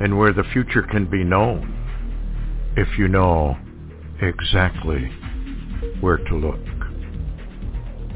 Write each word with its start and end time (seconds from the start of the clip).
and 0.00 0.18
where 0.18 0.32
the 0.32 0.44
future 0.52 0.82
can 0.82 1.08
be 1.08 1.24
known 1.24 1.72
if 2.76 2.98
you 2.98 3.08
know 3.08 3.56
exactly 4.20 5.10
where 6.00 6.18
to 6.18 6.34
look. 6.34 6.60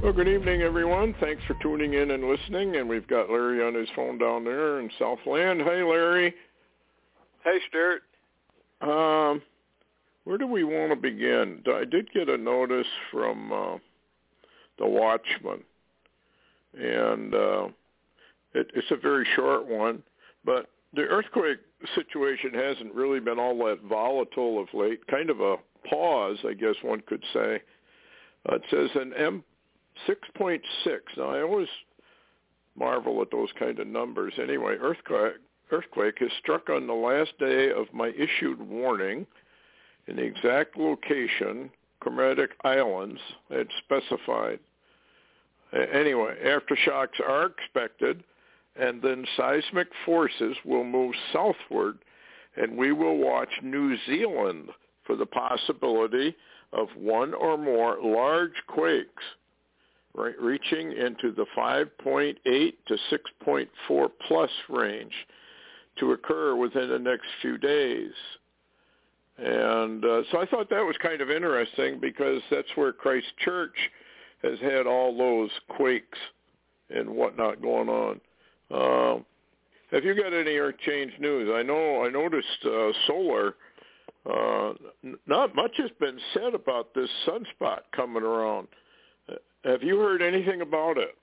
Well, 0.02 0.12
good 0.12 0.28
evening, 0.28 0.62
everyone. 0.62 1.14
Thanks 1.20 1.42
for 1.46 1.56
tuning 1.60 1.95
in 1.95 2.12
and 2.12 2.24
listening. 2.28 2.77
And 2.77 2.88
we've 2.88 3.06
got 3.09 3.30
Larry 3.30 3.64
on 3.66 3.74
his 3.74 3.88
phone 3.96 4.19
down 4.19 4.45
there 4.45 4.80
in 4.80 4.91
Southland. 4.98 5.60
Hey, 5.62 5.83
Larry. 5.83 6.34
Hey, 7.42 7.59
Stewart. 7.69 8.02
Um, 8.80 9.42
where 10.24 10.38
do 10.38 10.47
we 10.47 10.62
want 10.62 10.91
to 10.91 10.97
begin? 10.97 11.62
I 11.66 11.84
did 11.84 12.12
get 12.12 12.28
a 12.28 12.36
notice 12.36 12.86
from 13.10 13.52
uh, 13.52 13.78
the 14.78 14.86
Watchman, 14.86 15.64
and 16.78 17.34
uh, 17.34 17.69
it, 18.55 18.70
it's 18.74 18.91
a 18.91 18.97
very 18.97 19.27
short 19.34 19.66
one, 19.66 20.02
but 20.45 20.69
the 20.95 21.02
earthquake 21.02 21.59
situation 21.95 22.55
hasn't 22.55 22.95
really 22.95 23.20
been 23.20 23.38
all 23.38 23.56
that 23.66 23.83
volatile 23.88 24.60
of 24.60 24.69
late. 24.73 25.06
Kind 25.06 25.30
of 25.30 25.41
a 25.41 25.56
pause, 25.88 26.39
I 26.47 26.55
guess 26.55 26.75
one 26.83 27.03
could 27.06 27.25
say. 27.33 27.62
Uh, 28.48 28.56
it 28.56 28.62
says 28.70 28.91
an 28.95 29.41
M6.6. 30.08 30.61
Now, 31.17 31.30
I 31.30 31.42
always 31.42 31.69
marvel 32.77 33.20
at 33.22 33.30
those 33.30 33.48
kind 33.58 33.78
of 33.78 33.86
numbers. 33.86 34.34
Anyway, 34.41 34.77
earthquake 34.80 35.34
earthquake 35.70 36.19
has 36.19 36.30
struck 36.41 36.70
on 36.70 36.86
the 36.86 36.95
last 36.95 37.36
day 37.39 37.70
of 37.70 37.92
my 37.92 38.08
issued 38.08 38.58
warning 38.58 39.27
in 40.06 40.17
the 40.17 40.23
exact 40.23 40.78
location, 40.78 41.70
Kermadec 42.02 42.48
Islands, 42.64 43.20
had 43.50 43.69
specified. 43.84 44.61
Anyway, 45.73 46.34
aftershocks 46.42 47.20
are 47.27 47.47
expected, 47.47 48.25
and 48.78 49.02
then 49.02 49.24
seismic 49.36 49.88
forces 50.04 50.56
will 50.64 50.84
move 50.84 51.14
southward, 51.32 51.98
and 52.56 52.76
we 52.76 52.92
will 52.92 53.18
watch 53.18 53.50
New 53.62 53.96
Zealand 54.06 54.68
for 55.04 55.16
the 55.16 55.26
possibility 55.26 56.36
of 56.72 56.88
one 56.96 57.34
or 57.34 57.56
more 57.56 57.98
large 58.02 58.52
quakes 58.66 59.24
right, 60.18 60.40
reaching 60.40 60.92
into 60.92 61.32
the 61.32 61.46
5.8 61.56 62.36
to 62.44 62.96
6.4 63.46 64.08
plus 64.26 64.50
range 64.68 65.12
to 65.98 66.12
occur 66.12 66.56
within 66.56 66.88
the 66.88 66.98
next 66.98 67.26
few 67.40 67.58
days. 67.58 68.12
And 69.38 70.04
uh, 70.04 70.22
so 70.30 70.40
I 70.40 70.46
thought 70.46 70.68
that 70.70 70.84
was 70.84 70.96
kind 71.00 71.20
of 71.20 71.30
interesting 71.30 72.00
because 72.00 72.42
that's 72.50 72.68
where 72.74 72.92
Christchurch 72.92 73.76
has 74.42 74.58
had 74.60 74.86
all 74.86 75.16
those 75.16 75.50
quakes 75.68 76.18
and 76.90 77.08
whatnot 77.08 77.62
going 77.62 77.88
on. 77.88 78.20
Uh, 78.70 79.16
have 79.91 80.05
you 80.05 80.14
got 80.14 80.33
any 80.33 80.56
earth 80.56 80.77
change 80.84 81.12
news? 81.19 81.50
I 81.55 81.62
know 81.62 82.05
I 82.05 82.11
noticed 82.11 82.47
uh, 82.64 82.91
solar. 83.06 83.55
Uh, 84.28 84.74
not 85.27 85.55
much 85.55 85.72
has 85.78 85.91
been 85.98 86.19
said 86.34 86.55
about 86.55 86.94
this 86.94 87.08
sunspot 87.27 87.80
coming 87.94 88.22
around. 88.22 88.69
Have 89.64 89.83
you 89.83 89.98
heard 89.98 90.23
anything 90.23 90.61
about 90.61 90.98
it? 90.98 91.17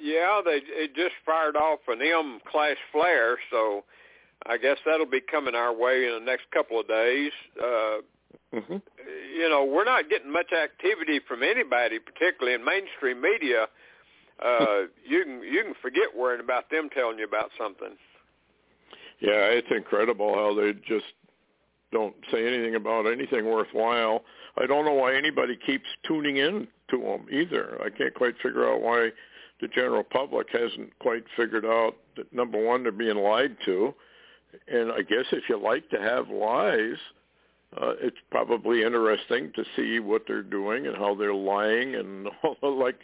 Yeah, 0.00 0.40
they 0.44 0.60
it 0.62 0.94
just 0.94 1.14
fired 1.24 1.56
off 1.56 1.80
an 1.88 2.00
M 2.02 2.40
class 2.50 2.76
flare, 2.92 3.38
so 3.50 3.84
I 4.44 4.58
guess 4.58 4.76
that'll 4.84 5.06
be 5.06 5.20
coming 5.20 5.54
our 5.54 5.74
way 5.74 6.06
in 6.06 6.12
the 6.12 6.24
next 6.24 6.50
couple 6.52 6.78
of 6.78 6.86
days. 6.86 7.32
Uh, 7.58 7.98
mm-hmm. 8.54 8.76
You 9.36 9.48
know, 9.48 9.64
we're 9.64 9.84
not 9.84 10.10
getting 10.10 10.30
much 10.30 10.52
activity 10.52 11.20
from 11.26 11.42
anybody, 11.42 11.98
particularly 11.98 12.54
in 12.54 12.64
mainstream 12.64 13.20
media. 13.20 13.62
Uh, 13.62 13.66
you 15.04 15.24
can 15.24 15.42
you 15.42 15.62
can 15.64 15.74
forget 15.80 16.14
worrying 16.16 16.40
about 16.40 16.70
them 16.70 16.88
telling 16.92 17.18
you 17.18 17.24
about 17.24 17.50
something. 17.58 17.96
Yeah, 19.20 19.48
it's 19.48 19.68
incredible 19.70 20.34
how 20.34 20.54
they 20.54 20.74
just 20.86 21.06
don't 21.92 22.14
say 22.30 22.46
anything 22.46 22.74
about 22.74 23.06
anything 23.06 23.46
worthwhile. 23.46 24.24
I 24.58 24.66
don't 24.66 24.84
know 24.84 24.92
why 24.92 25.14
anybody 25.14 25.56
keeps 25.64 25.86
tuning 26.06 26.36
in 26.36 26.68
to 26.90 26.98
them 26.98 27.26
either. 27.30 27.80
I 27.82 27.90
can't 27.90 28.14
quite 28.14 28.34
figure 28.42 28.70
out 28.70 28.82
why 28.82 29.10
the 29.60 29.68
general 29.68 30.02
public 30.02 30.48
hasn't 30.52 30.98
quite 30.98 31.24
figured 31.36 31.64
out 31.64 31.96
that 32.16 32.30
number 32.32 32.62
one 32.62 32.82
they're 32.82 32.92
being 32.92 33.16
lied 33.16 33.56
to, 33.64 33.94
and 34.68 34.92
I 34.92 35.02
guess 35.02 35.24
if 35.32 35.44
you 35.48 35.58
like 35.58 35.88
to 35.90 35.98
have 35.98 36.28
lies, 36.28 36.96
uh, 37.80 37.94
it's 38.00 38.16
probably 38.30 38.82
interesting 38.82 39.52
to 39.54 39.64
see 39.74 39.98
what 39.98 40.22
they're 40.26 40.42
doing 40.42 40.86
and 40.86 40.96
how 40.96 41.14
they're 41.14 41.34
lying 41.34 41.94
and 41.94 42.28
all 42.62 42.78
like 42.78 43.00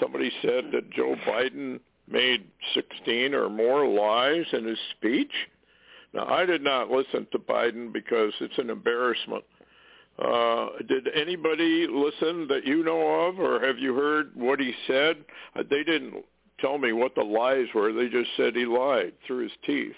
somebody 0.00 0.30
said 0.42 0.64
that 0.72 0.90
Joe 0.90 1.16
Biden 1.26 1.80
made 2.08 2.44
16 2.74 3.34
or 3.34 3.48
more 3.48 3.86
lies 3.86 4.46
in 4.52 4.64
his 4.64 4.78
speech. 4.96 5.32
Now 6.12 6.26
I 6.26 6.44
did 6.44 6.62
not 6.62 6.90
listen 6.90 7.26
to 7.32 7.38
Biden 7.38 7.92
because 7.92 8.32
it's 8.40 8.58
an 8.58 8.70
embarrassment 8.70 9.44
uh, 10.18 10.66
did 10.88 11.08
anybody 11.14 11.86
listen 11.90 12.46
that 12.48 12.66
you 12.66 12.84
know 12.84 13.26
of, 13.26 13.40
or 13.40 13.64
have 13.64 13.78
you 13.78 13.94
heard 13.94 14.32
what 14.34 14.60
he 14.60 14.72
said? 14.86 15.16
Uh, 15.56 15.62
they 15.68 15.82
didn't 15.82 16.14
tell 16.60 16.78
me 16.78 16.92
what 16.92 17.14
the 17.14 17.22
lies 17.22 17.66
were. 17.74 17.92
They 17.92 18.08
just 18.08 18.30
said 18.36 18.54
he 18.54 18.66
lied 18.66 19.14
through 19.26 19.44
his 19.44 19.52
teeth. 19.64 19.96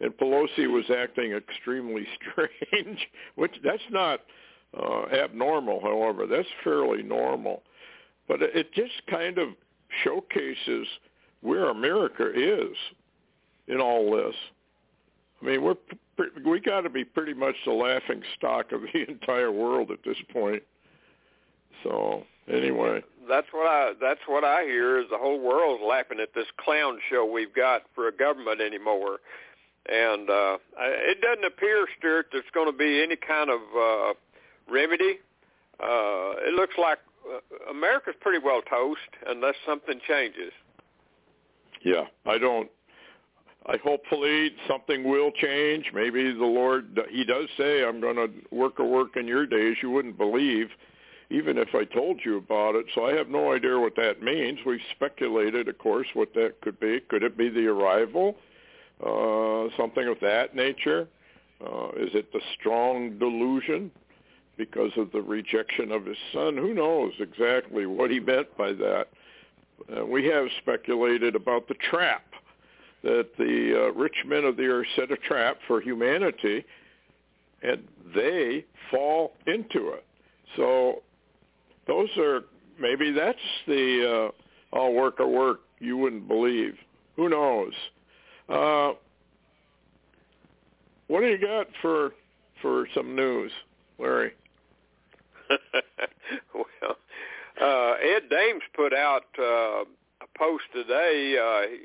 And 0.00 0.12
Pelosi 0.12 0.70
was 0.70 0.84
acting 0.94 1.32
extremely 1.32 2.06
strange, 2.32 3.08
which 3.36 3.54
that's 3.64 3.82
not 3.90 4.20
uh, 4.78 5.06
abnormal, 5.06 5.80
however. 5.80 6.26
That's 6.26 6.48
fairly 6.62 7.02
normal. 7.02 7.62
But 8.28 8.42
it 8.42 8.72
just 8.72 9.06
kind 9.08 9.38
of 9.38 9.50
showcases 10.02 10.86
where 11.42 11.70
America 11.70 12.30
is 12.34 12.76
in 13.68 13.80
all 13.80 14.10
this. 14.10 14.34
I 15.40 15.44
mean, 15.44 15.62
we're 15.62 15.76
we 16.46 16.60
got 16.60 16.80
to 16.82 16.90
be 16.90 17.04
pretty 17.04 17.34
much 17.34 17.54
the 17.64 17.72
laughing 17.72 18.22
stock 18.36 18.72
of 18.72 18.80
the 18.80 19.04
entire 19.08 19.52
world 19.52 19.90
at 19.90 19.98
this 20.04 20.16
point. 20.32 20.62
So 21.84 22.24
anyway, 22.48 23.02
that's 23.28 23.46
what 23.52 23.66
I 23.66 23.92
that's 24.00 24.20
what 24.26 24.44
I 24.44 24.62
hear 24.64 24.98
is 24.98 25.06
the 25.10 25.18
whole 25.18 25.40
world's 25.40 25.82
laughing 25.86 26.20
at 26.20 26.34
this 26.34 26.46
clown 26.58 26.98
show 27.10 27.24
we've 27.24 27.54
got 27.54 27.82
for 27.94 28.08
a 28.08 28.12
government 28.12 28.60
anymore, 28.60 29.18
and 29.88 30.28
uh, 30.30 30.58
it 30.78 31.20
doesn't 31.20 31.44
appear, 31.44 31.86
Stewart, 31.98 32.26
there's 32.32 32.44
going 32.54 32.70
to 32.70 32.76
be 32.76 33.02
any 33.02 33.16
kind 33.16 33.50
of 33.50 33.60
uh, 33.76 34.14
remedy. 34.70 35.18
Uh, 35.78 36.32
it 36.48 36.54
looks 36.54 36.74
like 36.78 36.98
America's 37.70 38.14
pretty 38.20 38.38
well 38.44 38.62
toast 38.62 39.00
unless 39.26 39.54
something 39.66 40.00
changes. 40.06 40.52
Yeah, 41.84 42.04
I 42.26 42.38
don't 42.38 42.70
I 43.68 43.78
hopefully 43.78 44.52
something 44.68 45.02
will 45.02 45.32
change. 45.32 45.90
Maybe 45.92 46.32
the 46.32 46.44
Lord, 46.44 47.00
he 47.10 47.24
does 47.24 47.48
say, 47.58 47.84
I'm 47.84 48.00
going 48.00 48.16
to 48.16 48.30
work 48.54 48.78
a 48.78 48.84
work 48.84 49.16
in 49.16 49.26
your 49.26 49.44
days 49.44 49.76
you 49.82 49.90
wouldn't 49.90 50.16
believe, 50.16 50.68
even 51.30 51.58
if 51.58 51.74
I 51.74 51.84
told 51.84 52.20
you 52.24 52.36
about 52.36 52.76
it. 52.76 52.86
So 52.94 53.06
I 53.06 53.14
have 53.14 53.28
no 53.28 53.52
idea 53.52 53.78
what 53.78 53.96
that 53.96 54.22
means. 54.22 54.60
We've 54.64 54.78
speculated, 54.94 55.66
of 55.66 55.78
course, 55.78 56.06
what 56.14 56.32
that 56.34 56.60
could 56.60 56.78
be. 56.78 57.00
Could 57.08 57.24
it 57.24 57.36
be 57.36 57.48
the 57.48 57.66
arrival? 57.66 58.36
Uh, 59.04 59.76
something 59.76 60.06
of 60.06 60.18
that 60.20 60.54
nature? 60.54 61.08
Uh, 61.60 61.88
is 61.96 62.10
it 62.14 62.32
the 62.32 62.40
strong 62.58 63.18
delusion 63.18 63.90
because 64.56 64.92
of 64.96 65.12
the 65.12 65.20
rejection 65.20 65.92
of 65.92 66.06
his 66.06 66.16
son? 66.32 66.56
Who 66.56 66.74
knows 66.74 67.12
exactly 67.18 67.86
what 67.86 68.10
he 68.10 68.20
meant 68.20 68.56
by 68.56 68.72
that? 68.72 69.08
Uh, 69.94 70.06
we 70.06 70.24
have 70.26 70.46
speculated 70.62 71.36
about 71.36 71.68
the 71.68 71.74
trap 71.74 72.24
that 73.02 73.28
the 73.38 73.86
uh, 73.86 73.92
rich 73.92 74.16
men 74.26 74.44
of 74.44 74.56
the 74.56 74.66
earth 74.66 74.86
set 74.96 75.12
a 75.12 75.16
trap 75.16 75.58
for 75.66 75.80
humanity, 75.80 76.64
and 77.62 77.86
they 78.14 78.64
fall 78.90 79.34
into 79.46 79.90
it. 79.90 80.04
So 80.56 81.02
those 81.86 82.08
are 82.16 82.44
maybe 82.80 83.12
that's 83.12 83.38
the 83.66 84.32
uh, 84.72 84.76
all 84.76 84.94
work 84.94 85.20
or 85.20 85.28
work 85.28 85.60
you 85.78 85.96
wouldn't 85.96 86.26
believe. 86.26 86.74
Who 87.16 87.28
knows? 87.28 87.72
Uh, 88.48 88.92
what 91.08 91.20
do 91.20 91.26
you 91.26 91.38
got 91.38 91.68
for 91.82 92.12
for 92.62 92.88
some 92.94 93.14
news, 93.14 93.52
Larry? 93.98 94.32
well, 96.54 96.96
uh, 97.60 97.94
Ed 98.00 98.28
Dames 98.30 98.62
put 98.74 98.92
out 98.92 99.24
uh, 99.38 99.82
a 99.82 100.38
post 100.38 100.64
today. 100.72 101.36
Uh, 101.36 101.76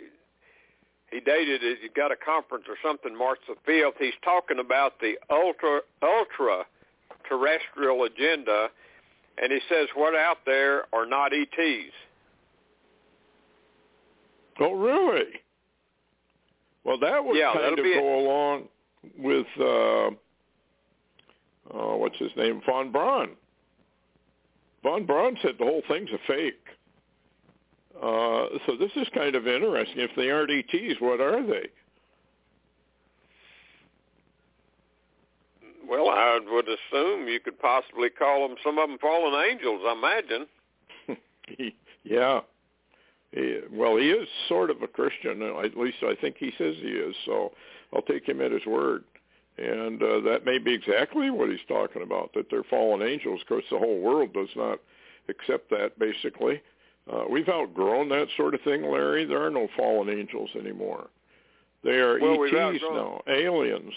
he 1.12 1.20
dated 1.20 1.64
it. 1.64 1.80
He 1.82 1.90
got 1.90 2.12
a 2.12 2.16
conference 2.16 2.66
or 2.70 2.76
something 2.84 3.18
March 3.18 3.40
the 3.48 3.56
fifth. 3.66 3.96
He's 4.00 4.14
talking 4.24 4.60
about 4.60 5.00
the 5.00 5.16
ultra 5.30 5.82
ultra 6.02 6.66
terrestrial 7.28 8.04
agenda, 8.06 8.70
and 9.42 9.52
he 9.52 9.60
says 9.70 9.88
what 9.96 10.16
out 10.16 10.40
there 10.46 10.84
are 10.94 11.06
not 11.06 11.34
ETs. 11.34 11.94
Oh, 14.60 14.74
really? 14.74 15.42
Well, 16.84 17.00
that 17.00 17.24
would 17.24 17.38
yeah, 17.38 17.54
kind 17.54 17.78
of 17.78 17.86
go 17.86 18.20
along 18.20 18.68
with 19.18 19.48
uh, 19.60 20.08
uh, 21.74 21.98
what's 21.98 22.18
his 22.18 22.32
name, 22.36 22.62
von 22.66 22.92
Braun. 22.92 23.32
Von 24.84 25.06
Braun 25.06 25.38
said 25.42 25.56
the 25.60 25.66
whole 25.66 25.84
thing's 25.88 26.10
a 26.12 26.18
fake. 26.28 26.66
Uh, 28.02 28.58
so 28.66 28.76
this 28.80 28.92
is 28.96 29.08
kind 29.14 29.36
of 29.36 29.48
interesting. 29.48 30.00
If 30.00 30.12
they 30.16 30.32
aren't 30.32 30.50
ETs, 30.50 31.00
what 31.00 31.22
are 31.22 31.46
they? 31.46 31.70
Well, 35.88 36.10
I 36.10 36.40
would 36.50 36.68
assume 36.68 37.28
you 37.28 37.40
could 37.40 37.60
possibly 37.60 38.10
call 38.10 38.48
them 38.48 38.58
some 38.64 38.80
of 38.80 38.90
them 38.90 38.98
fallen 38.98 39.46
angels. 39.52 39.82
I 39.86 39.94
imagine. 39.94 41.74
yeah. 42.04 42.40
He, 43.32 43.60
well, 43.72 43.98
he 43.98 44.10
is 44.10 44.28
sort 44.48 44.70
of 44.70 44.82
a 44.82 44.88
Christian. 44.88 45.42
At 45.42 45.78
least 45.78 45.98
I 46.02 46.16
think 46.20 46.38
he 46.38 46.52
says 46.58 46.76
he 46.82 46.88
is. 46.88 47.16
So 47.26 47.52
I'll 47.94 48.02
take 48.02 48.28
him 48.28 48.42
at 48.42 48.52
his 48.52 48.66
word. 48.66 49.04
And 49.58 50.02
uh, 50.02 50.22
that 50.22 50.46
may 50.46 50.58
be 50.58 50.74
exactly 50.74 51.30
what 51.30 51.50
he's 51.50 51.60
talking 51.68 52.02
about, 52.02 52.32
that 52.34 52.48
they're 52.50 52.64
fallen 52.64 53.02
angels. 53.02 53.42
Of 53.42 53.48
course, 53.48 53.64
the 53.70 53.78
whole 53.78 54.00
world 54.00 54.34
does 54.34 54.50
not 54.56 54.80
accept 55.30 55.70
that, 55.70 56.00
basically. 56.00 56.62
Uh, 57.12 57.26
we've 57.30 57.50
outgrown 57.50 58.10
that 58.10 58.28
sort 58.38 58.54
of 58.54 58.62
thing, 58.62 58.90
Larry. 58.90 59.26
There 59.26 59.44
are 59.46 59.50
no 59.50 59.68
fallen 59.78 60.10
angels 60.10 60.50
anymore. 60.58 61.08
They 61.84 61.98
are 62.00 62.20
well, 62.20 62.44
ETs 62.44 62.82
now, 62.82 63.22
aliens. 63.28 63.94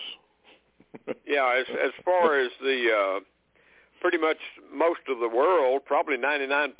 yeah, 1.27 1.55
as 1.59 1.67
as 1.85 1.93
far 2.05 2.41
as 2.41 2.51
the 2.61 2.89
uh, 2.91 3.21
pretty 4.01 4.19
much 4.19 4.39
most 4.73 5.01
of 5.09 5.19
the 5.19 5.29
world, 5.29 5.83
probably 5.85 6.17
99%, 6.17 6.73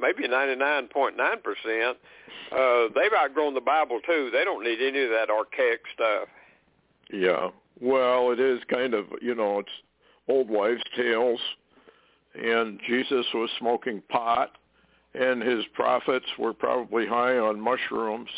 maybe 0.00 0.26
99.9%, 0.28 1.90
uh, 1.90 2.88
they've 2.94 3.12
outgrown 3.16 3.54
the 3.54 3.60
Bible 3.60 4.00
too. 4.04 4.30
They 4.32 4.44
don't 4.44 4.64
need 4.64 4.80
any 4.80 5.04
of 5.04 5.10
that 5.10 5.30
archaic 5.30 5.80
stuff. 5.94 6.28
Yeah. 7.12 7.48
Well, 7.80 8.32
it 8.32 8.40
is 8.40 8.60
kind 8.70 8.94
of, 8.94 9.06
you 9.22 9.34
know, 9.34 9.60
it's 9.60 9.68
old 10.28 10.48
wives' 10.48 10.82
tales. 10.96 11.40
And 12.34 12.78
Jesus 12.86 13.26
was 13.34 13.50
smoking 13.58 14.02
pot, 14.08 14.52
and 15.14 15.42
his 15.42 15.64
prophets 15.74 16.26
were 16.38 16.52
probably 16.52 17.06
high 17.06 17.38
on 17.38 17.60
mushrooms 17.60 18.28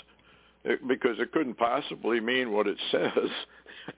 because 0.86 1.18
it 1.18 1.32
couldn't 1.32 1.58
possibly 1.58 2.20
mean 2.20 2.52
what 2.52 2.66
it 2.66 2.78
says. 2.90 3.30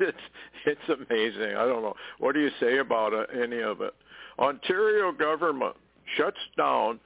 it's 0.00 0.18
it's 0.64 0.88
amazing. 0.88 1.56
I 1.56 1.66
don't 1.66 1.82
know. 1.82 1.94
What 2.18 2.34
do 2.34 2.40
you 2.40 2.50
say 2.60 2.78
about 2.78 3.12
uh, 3.12 3.24
any 3.32 3.60
of 3.60 3.80
it? 3.80 3.94
Ontario 4.38 5.12
government 5.12 5.76
shuts 6.16 6.38
down 6.56 7.00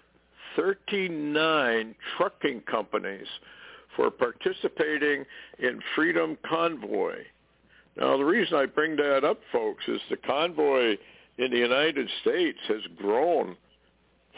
39 0.56 1.94
trucking 2.16 2.62
companies 2.62 3.26
for 3.94 4.10
participating 4.10 5.24
in 5.58 5.80
Freedom 5.94 6.36
Convoy. 6.48 7.16
Now, 7.96 8.16
the 8.16 8.24
reason 8.24 8.56
I 8.56 8.66
bring 8.66 8.96
that 8.96 9.24
up, 9.24 9.38
folks, 9.50 9.84
is 9.88 10.00
the 10.10 10.18
convoy 10.18 10.96
in 11.38 11.50
the 11.50 11.58
United 11.58 12.08
States 12.20 12.58
has 12.68 12.82
grown 12.96 13.56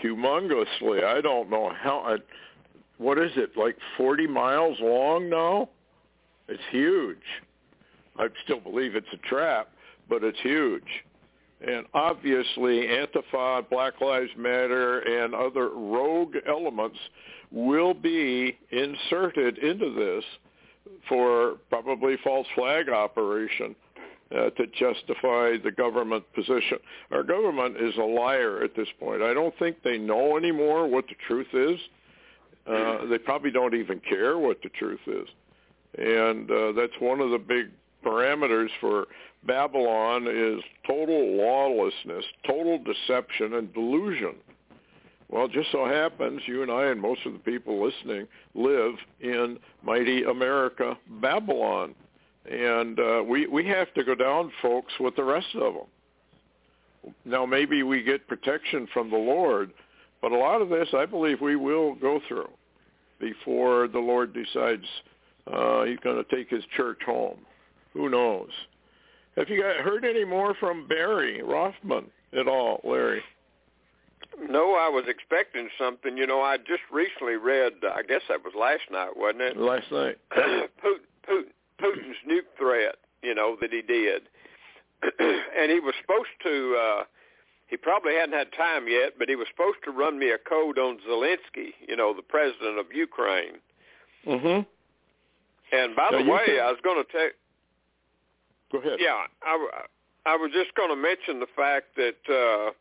humongously. 0.03 1.05
I 1.05 1.21
don't 1.21 1.51
know 1.51 1.73
how. 1.77 2.01
Uh, 2.01 2.19
what 2.99 3.19
is 3.19 3.31
it? 3.37 3.57
Like 3.57 3.77
40 3.97 4.27
miles 4.27 4.79
long 4.81 5.29
now? 5.29 5.69
It's 6.49 6.63
huge. 6.71 7.19
I 8.17 8.29
still 8.45 8.61
believe 8.61 8.97
it's 8.97 9.07
a 9.13 9.29
trap, 9.29 9.71
but 10.09 10.25
it's 10.25 10.39
huge. 10.41 10.83
And 11.67 11.87
obviously, 11.95 12.87
Antifa, 12.87 13.69
Black 13.69 14.01
Lives 14.01 14.31
Matter, 14.37 15.01
and 15.01 15.35
other 15.35 15.71
rogue 15.71 16.37
elements 16.47 16.99
will 17.51 17.95
be 17.95 18.59
inserted 18.71 19.59
into 19.59 19.95
this 19.95 20.25
for 21.09 21.57
probably 21.71 22.17
false 22.23 22.47
flag 22.55 22.89
operation 22.89 23.75
uh, 24.31 24.51
to 24.51 24.67
justify 24.79 25.57
the 25.63 25.73
government 25.77 26.25
position. 26.35 26.79
Our 27.11 27.23
government 27.23 27.77
is 27.79 27.97
a 27.97 28.03
liar 28.03 28.63
at 28.63 28.75
this 28.77 28.89
point. 29.01 29.23
I 29.23 29.33
don't 29.33 29.55
think 29.59 29.83
they 29.83 29.99
know 29.99 30.37
anymore 30.37 30.89
what 30.89 31.07
the 31.07 31.15
truth 31.27 31.49
is. 31.53 31.81
Uh, 32.67 33.07
they 33.07 33.17
probably 33.17 33.51
don't 33.51 33.75
even 33.75 34.01
care 34.01 34.37
what 34.37 34.61
the 34.63 34.69
truth 34.69 35.01
is. 35.07 35.27
And 35.97 36.51
uh, 36.51 36.73
that's 36.73 36.93
one 37.01 37.21
of 37.21 37.31
the 37.31 37.39
big 37.39 37.71
parameters 38.05 38.69
for 38.81 39.07
Babylon 39.47 40.27
is 40.29 40.63
total 40.87 41.37
lawlessness, 41.37 42.25
total 42.47 42.79
deception, 42.79 43.55
and 43.55 43.73
delusion. 43.73 44.35
Well, 45.31 45.45
it 45.45 45.53
just 45.53 45.71
so 45.73 45.87
happens 45.87 46.41
you 46.47 46.63
and 46.63 46.71
I 46.71 46.87
and 46.87 47.01
most 47.01 47.21
of 47.27 47.33
the 47.33 47.39
people 47.39 47.85
listening 47.85 48.27
live 48.55 48.95
in 49.21 49.59
mighty 49.83 50.25
America, 50.25 50.97
Babylon. 51.21 51.95
And 52.51 52.99
uh, 52.99 53.23
we, 53.29 53.47
we 53.47 53.67
have 53.67 53.93
to 53.95 54.05
go 54.05 54.15
down, 54.15 54.51
folks, 54.63 54.93
with 54.99 55.17
the 55.17 55.25
rest 55.25 55.49
of 55.55 55.75
them. 55.75 57.15
Now, 57.25 57.45
maybe 57.45 57.83
we 57.83 58.03
get 58.03 58.27
protection 58.27 58.89
from 58.93 59.11
the 59.11 59.17
Lord, 59.17 59.73
but 60.23 60.33
a 60.33 60.37
lot 60.37 60.63
of 60.63 60.71
this 60.71 60.89
I 60.95 61.05
believe 61.05 61.41
we 61.41 61.57
will 61.57 61.95
go 61.95 62.21
through 62.27 62.49
before 63.21 63.89
the 63.89 63.99
Lord 63.99 64.33
decides 64.33 64.85
uh, 65.53 65.85
he's 65.85 65.99
going 65.99 66.23
to 66.23 66.37
take 66.37 66.49
his 66.49 66.65
church 66.77 67.01
home. 67.05 67.39
Who 67.93 68.09
knows? 68.09 68.51
Have 69.37 69.49
you 69.49 69.63
got, 69.63 69.77
heard 69.77 70.05
any 70.05 70.25
more 70.25 70.55
from 70.55 70.89
Barry 70.89 71.43
Rothman 71.43 72.07
at 72.33 72.49
all, 72.49 72.81
Larry? 72.85 73.23
No, 74.49 74.75
I 74.75 74.89
was 74.89 75.05
expecting 75.09 75.69
something. 75.79 76.17
You 76.17 76.27
know, 76.27 76.41
I 76.41 76.59
just 76.59 76.83
recently 76.93 77.37
read. 77.37 77.73
I 77.83 78.03
guess 78.03 78.23
that 78.29 78.45
was 78.45 78.55
last 78.59 78.83
night, 78.91 79.17
wasn't 79.17 79.43
it? 79.43 79.57
Last 79.57 79.91
night. 79.91 80.17
Putin, 80.33 80.69
Putin, 81.29 81.45
Putin's 81.81 82.17
nuke 82.29 82.47
threat. 82.57 82.97
You 83.23 83.35
know 83.35 83.57
that 83.61 83.73
he 83.73 83.83
did, 83.83 84.23
and 85.19 85.71
he 85.71 85.81
was 85.81 85.95
supposed 86.01 86.29
to. 86.45 86.77
uh 86.77 87.05
He 87.67 87.77
probably 87.77 88.15
hadn't 88.15 88.39
had 88.39 88.53
time 88.53 88.87
yet, 88.89 89.15
but 89.19 89.29
he 89.29 89.37
was 89.37 89.49
supposed 89.51 89.79
to 89.85 89.91
run 89.91 90.19
me 90.19 90.31
a 90.31 90.39
code 90.39 90.79
on 90.79 90.99
Zelensky. 91.09 91.75
You 91.87 91.97
know, 91.97 92.15
the 92.15 92.23
president 92.23 92.79
of 92.79 92.87
Ukraine. 92.93 93.59
Mhm. 94.27 94.67
And 95.73 95.97
by 95.97 96.11
now 96.11 96.19
the 96.25 96.31
way, 96.31 96.47
can... 96.47 96.61
I 96.61 96.71
was 96.71 96.81
going 96.83 97.05
to 97.05 97.13
take. 97.13 97.33
Go 98.71 98.79
ahead. 98.79 98.99
Yeah, 99.01 99.27
I, 99.43 99.85
I 100.27 100.37
was 100.37 100.51
just 100.53 100.75
going 100.75 100.91
to 100.91 100.97
mention 100.97 101.41
the 101.41 101.49
fact 101.57 101.97
that. 101.97 102.23
uh 102.31 102.73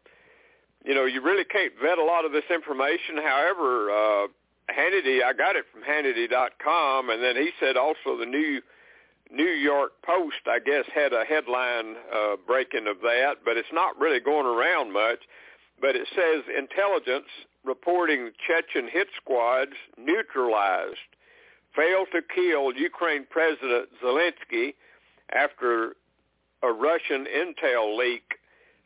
you 0.86 0.94
know, 0.94 1.06
you 1.06 1.22
really 1.22 1.44
can't 1.44 1.74
vet 1.82 1.98
a 1.98 2.04
lot 2.04 2.26
of 2.26 2.32
this 2.32 2.46
information. 2.54 3.18
However, 3.18 3.92
uh, 3.92 4.28
Hannity, 4.70 5.24
I 5.24 5.34
got 5.34 5.56
it 5.56 5.66
from 5.72 5.82
Hannity.com, 5.82 7.10
and 7.10 7.24
then 7.24 7.36
he 7.36 7.50
said 7.60 7.78
also 7.78 8.18
the 8.18 8.26
new 8.26 8.62
New 9.30 9.44
York 9.44 9.92
Post, 10.06 10.48
I 10.48 10.60
guess, 10.60 10.86
had 10.94 11.12
a 11.12 11.26
headline 11.26 11.96
uh, 12.16 12.38
breaking 12.46 12.88
of 12.88 13.02
that, 13.02 13.44
but 13.44 13.58
it's 13.58 13.68
not 13.74 14.00
really 14.00 14.22
going 14.22 14.46
around 14.46 14.94
much. 14.94 15.20
But 15.82 15.96
it 15.96 16.08
says 16.16 16.44
intelligence 16.58 17.28
reporting 17.66 18.32
Chechen 18.48 18.90
hit 18.90 19.08
squads 19.22 19.74
neutralized 19.98 20.96
failed 21.76 22.08
to 22.12 22.22
kill 22.34 22.74
Ukraine 22.74 23.26
President 23.30 23.90
Zelensky 24.04 24.74
after 25.32 25.94
a 26.64 26.72
Russian 26.72 27.26
intel 27.26 27.98
leak 27.98 28.40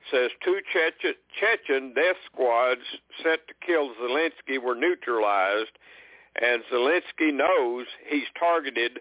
says 0.09 0.31
two 0.43 0.59
Chechen, 0.73 1.15
Chechen 1.39 1.93
death 1.93 2.17
squads 2.25 2.81
sent 3.23 3.41
to 3.47 3.53
kill 3.65 3.93
Zelensky 4.01 4.61
were 4.61 4.75
neutralized, 4.75 5.77
and 6.41 6.63
Zelensky 6.71 7.33
knows 7.33 7.85
he's 8.07 8.27
targeted 8.39 8.99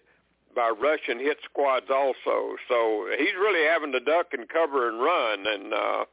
by 0.55 0.71
Russian 0.71 1.19
hit 1.19 1.39
squads 1.45 1.87
also. 1.91 2.57
So 2.69 3.07
he's 3.17 3.35
really 3.39 3.67
having 3.69 3.93
to 3.93 4.01
duck 4.01 4.33
and 4.33 4.49
cover 4.49 4.89
and 4.89 5.01
run, 5.01 5.47
and 5.47 5.73
uh, 5.73 6.05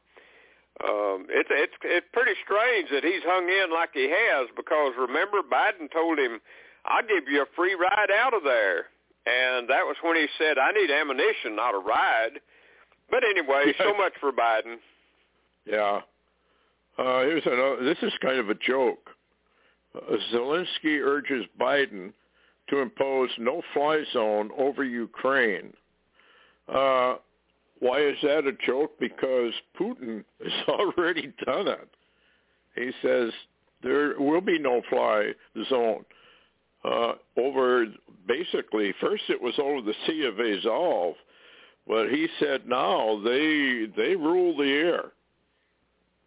um, 0.84 1.26
it's 1.28 1.50
it's 1.50 1.74
it's 1.82 2.06
pretty 2.12 2.38
strange 2.44 2.88
that 2.90 3.02
he's 3.02 3.22
hung 3.26 3.48
in 3.48 3.72
like 3.72 3.90
he 3.92 4.08
has 4.08 4.48
because 4.56 4.94
remember 4.98 5.42
Biden 5.42 5.90
told 5.90 6.18
him, 6.18 6.40
"I'll 6.84 7.02
give 7.02 7.28
you 7.28 7.42
a 7.42 7.56
free 7.56 7.74
ride 7.74 8.10
out 8.14 8.34
of 8.34 8.44
there," 8.44 8.86
and 9.26 9.68
that 9.68 9.84
was 9.86 9.96
when 10.02 10.16
he 10.16 10.26
said, 10.38 10.58
"I 10.58 10.70
need 10.72 10.90
ammunition, 10.90 11.56
not 11.56 11.74
a 11.74 11.78
ride." 11.78 12.40
But 13.10 13.24
anyway, 13.24 13.72
so 13.78 13.94
much 13.96 14.12
for 14.20 14.32
Biden. 14.32 14.76
Yeah. 15.66 16.00
Uh, 16.98 17.20
here's 17.22 17.46
another. 17.46 17.84
This 17.84 17.98
is 18.02 18.12
kind 18.20 18.38
of 18.38 18.50
a 18.50 18.54
joke. 18.54 19.10
Uh, 19.94 20.16
Zelensky 20.32 21.00
urges 21.00 21.44
Biden 21.60 22.12
to 22.68 22.78
impose 22.78 23.30
no-fly 23.38 24.02
zone 24.12 24.50
over 24.58 24.84
Ukraine. 24.84 25.72
Uh, 26.68 27.16
why 27.80 28.00
is 28.00 28.16
that 28.22 28.46
a 28.46 28.52
joke? 28.66 28.98
Because 28.98 29.52
Putin 29.80 30.24
has 30.42 30.52
already 30.68 31.32
done 31.46 31.68
it. 31.68 31.88
He 32.74 32.90
says 33.02 33.32
there 33.82 34.18
will 34.18 34.40
be 34.40 34.58
no-fly 34.58 35.32
zone. 35.68 36.04
uh, 36.84 37.12
over 37.36 37.86
basically 38.26 38.92
first 39.00 39.24
it 39.28 39.40
was 39.40 39.54
over 39.58 39.80
the 39.80 39.94
Sea 40.06 40.24
of 40.26 40.38
Azov, 40.38 41.14
but 41.88 42.10
he 42.10 42.28
said 42.38 42.68
now 42.68 43.20
they 43.24 43.86
they 43.96 44.14
rule 44.14 44.56
the 44.56 44.70
air. 44.70 45.04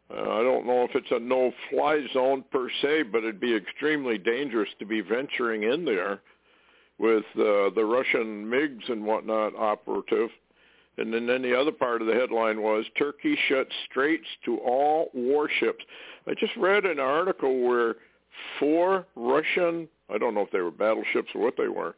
Uh, 0.10 0.40
I 0.40 0.44
don't 0.44 0.66
know 0.66 0.84
if 0.84 0.92
it's 0.96 1.12
a 1.12 1.20
no-fly 1.20 2.06
zone 2.14 2.44
per 2.52 2.70
se, 2.82 3.04
but 3.04 3.20
it'd 3.20 3.40
be 3.40 3.56
extremely 3.56 4.18
dangerous 4.18 4.70
to 4.80 4.86
be 4.86 5.00
venturing 5.00 5.64
in 5.64 5.86
there 5.86 6.20
with 6.98 7.24
uh, 7.36 7.70
the 7.76 7.86
Russian 7.86 8.46
MiGs 8.46 8.92
and 8.92 9.06
whatnot 9.06 9.56
operative. 9.56 10.30
And 10.98 11.14
then, 11.14 11.26
then 11.26 11.42
the 11.42 11.58
other 11.58 11.72
part 11.72 12.02
of 12.02 12.08
the 12.08 12.14
headline 12.14 12.62
was 12.62 12.86
Turkey 12.98 13.38
shuts 13.48 13.72
straits 13.90 14.28
to 14.44 14.58
all 14.58 15.10
warships. 15.14 15.84
I 16.28 16.34
just 16.34 16.56
read 16.58 16.86
an 16.86 17.00
article 17.00 17.62
where 17.66 17.96
four 18.60 19.06
Russian, 19.16 19.88
I 20.14 20.18
don't 20.18 20.34
know 20.34 20.42
if 20.42 20.52
they 20.52 20.60
were 20.60 20.72
battleships 20.72 21.30
or 21.34 21.42
what 21.42 21.56
they 21.58 21.70
were, 21.70 21.96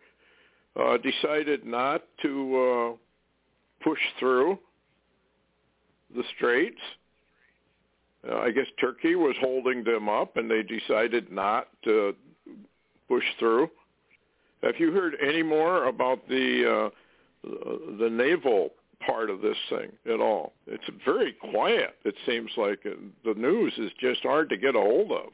uh, 0.80 0.98
decided 0.98 1.66
not 1.66 2.04
to 2.22 2.94
uh, 2.94 2.98
push 3.84 4.00
through 4.20 4.58
the 6.16 6.24
straits. 6.36 6.80
Uh, 8.30 8.38
I 8.38 8.52
guess 8.52 8.68
Turkey 8.80 9.16
was 9.16 9.36
holding 9.42 9.84
them 9.84 10.08
up, 10.08 10.38
and 10.38 10.50
they 10.50 10.64
decided 10.64 11.32
not 11.32 11.68
to 11.84 12.16
push 13.08 13.24
through. 13.40 13.70
Have 14.62 14.76
you 14.80 14.92
heard 14.92 15.16
any 15.22 15.44
more 15.44 15.86
about 15.86 16.28
the 16.30 16.92
uh, 17.46 17.50
the 18.00 18.10
naval 18.10 18.70
part 19.06 19.30
of 19.30 19.42
this 19.42 19.58
thing 19.70 19.92
at 20.12 20.22
all? 20.22 20.54
It's 20.68 20.84
very 21.04 21.34
quiet. 21.34 21.96
It 22.06 22.16
seems 22.26 22.50
like 22.56 22.84
the 22.84 23.34
news 23.34 23.74
is 23.78 23.92
just 24.00 24.22
hard 24.22 24.50
to 24.50 24.58
get 24.58 24.76
a 24.76 24.80
hold 24.80 25.12
of. 25.12 25.30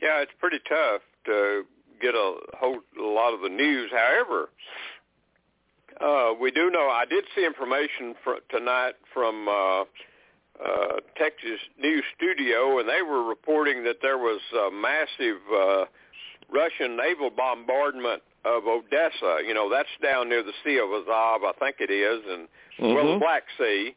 Yeah, 0.00 0.22
it's 0.22 0.32
pretty 0.40 0.60
tough 0.66 1.02
to 1.26 1.64
get 2.00 2.14
a 2.14 2.34
hold 2.58 2.78
a 2.98 3.02
lot 3.02 3.34
of 3.34 3.42
the 3.42 3.50
news. 3.50 3.90
However, 3.92 4.48
uh, 6.02 6.34
we 6.40 6.50
do 6.50 6.70
know. 6.70 6.88
I 6.88 7.04
did 7.08 7.24
see 7.34 7.44
information 7.44 8.14
for, 8.24 8.36
tonight 8.50 8.94
from 9.12 9.48
uh, 9.48 9.82
uh, 9.82 10.96
Texas 11.16 11.60
News 11.78 12.04
Studio, 12.16 12.78
and 12.78 12.88
they 12.88 13.02
were 13.02 13.24
reporting 13.24 13.84
that 13.84 13.96
there 14.02 14.18
was 14.18 14.40
a 14.54 14.70
massive 14.70 15.40
uh, 15.52 15.84
Russian 16.52 16.96
naval 16.96 17.30
bombardment 17.30 18.22
of 18.44 18.66
Odessa. 18.66 19.38
You 19.46 19.54
know, 19.54 19.70
that's 19.70 19.88
down 20.02 20.28
near 20.28 20.42
the 20.42 20.52
Sea 20.64 20.78
of 20.78 20.90
Azov, 20.90 21.44
I 21.44 21.52
think 21.58 21.76
it 21.80 21.90
is, 21.90 22.22
and 22.28 22.48
mm-hmm. 22.78 22.94
well, 22.94 23.14
the 23.14 23.18
Black 23.18 23.44
Sea, 23.58 23.94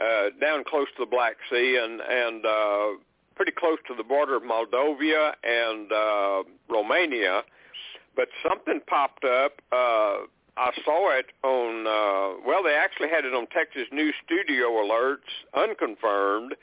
uh, 0.00 0.30
down 0.40 0.64
close 0.68 0.86
to 0.96 1.04
the 1.04 1.10
Black 1.10 1.36
Sea, 1.50 1.80
and 1.82 2.00
and 2.00 2.44
uh, 2.44 2.86
pretty 3.36 3.52
close 3.52 3.78
to 3.88 3.94
the 3.94 4.04
border 4.04 4.36
of 4.36 4.42
Moldova 4.42 5.32
and 5.42 5.92
uh, 5.92 6.42
Romania. 6.68 7.42
But 8.16 8.28
something 8.48 8.80
popped 8.86 9.24
up. 9.24 9.60
Uh, 9.72 10.26
I 10.56 10.70
saw 10.84 11.10
it 11.18 11.26
on. 11.42 11.86
Uh, 11.86 12.40
well, 12.46 12.62
they 12.62 12.74
actually 12.74 13.08
had 13.08 13.24
it 13.24 13.34
on 13.34 13.46
Texas 13.48 13.88
News 13.92 14.14
Studio 14.24 14.68
alerts, 14.68 15.30
unconfirmed, 15.54 16.54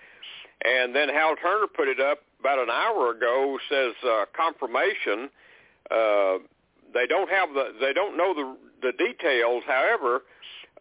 and 0.63 0.95
then 0.95 1.09
Hal 1.09 1.35
Turner 1.41 1.67
put 1.67 1.87
it 1.87 1.99
up 1.99 2.19
about 2.39 2.59
an 2.59 2.69
hour 2.69 3.11
ago. 3.11 3.57
Says 3.69 3.93
uh, 4.07 4.25
confirmation. 4.35 5.29
Uh, 5.89 6.37
they 6.93 7.05
don't 7.07 7.29
have 7.29 7.49
the. 7.53 7.73
They 7.79 7.93
don't 7.93 8.15
know 8.15 8.33
the 8.33 8.55
the 8.81 8.91
details. 8.97 9.63
However, 9.67 10.21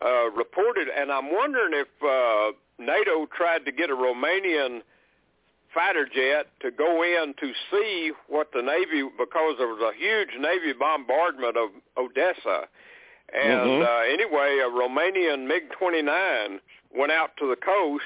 uh, 0.05 0.31
reported, 0.31 0.89
and 0.89 1.11
I'm 1.11 1.33
wondering 1.33 1.73
if 1.75 1.89
uh, 2.03 2.57
NATO 2.79 3.27
tried 3.37 3.65
to 3.65 3.73
get 3.73 3.91
a 3.91 3.95
Romanian 3.95 4.83
fighter 5.75 6.07
jet 6.07 6.47
to 6.61 6.71
go 6.71 7.03
in 7.03 7.35
to 7.41 7.53
see 7.71 8.13
what 8.29 8.51
the 8.53 8.63
Navy, 8.63 9.09
because 9.19 9.55
there 9.59 9.69
was 9.69 9.81
a 9.83 9.97
huge 9.97 10.31
Navy 10.41 10.73
bombardment 10.79 11.57
of 11.57 11.71
Odessa 11.97 12.67
and 13.33 13.61
mm-hmm. 13.61 13.83
uh, 13.83 14.13
anyway, 14.13 14.59
a 14.65 14.69
Romanian 14.69 15.47
MiG-29 15.47 16.59
went 16.95 17.13
out 17.13 17.31
to 17.39 17.49
the 17.49 17.57
coast 17.57 18.05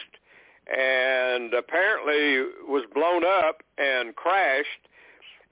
and 0.66 1.52
apparently 1.54 2.44
was 2.68 2.84
blown 2.94 3.24
up 3.24 3.62
and 3.78 4.14
crashed. 4.16 4.68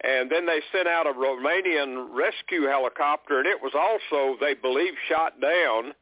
And 0.05 0.31
then 0.31 0.47
they 0.47 0.61
sent 0.73 0.89
out 0.89 1.07
a 1.07 1.13
Romanian 1.13 2.09
rescue 2.13 2.63
helicopter, 2.63 3.39
and 3.39 3.47
it 3.47 3.63
was 3.63 3.73
also, 3.75 4.37
they 4.41 4.55
believe, 4.55 4.95
shot 5.09 5.41
down. 5.41 5.95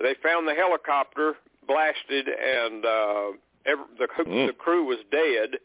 They 0.00 0.14
found 0.22 0.48
the 0.48 0.54
helicopter 0.54 1.36
blasted, 1.66 2.28
and 2.28 2.84
uh, 2.84 3.26
every, 3.64 3.84
the, 3.98 4.08
mm. 4.24 4.46
the 4.48 4.52
crew 4.52 4.84
was 4.84 4.98
dead. 5.12 5.60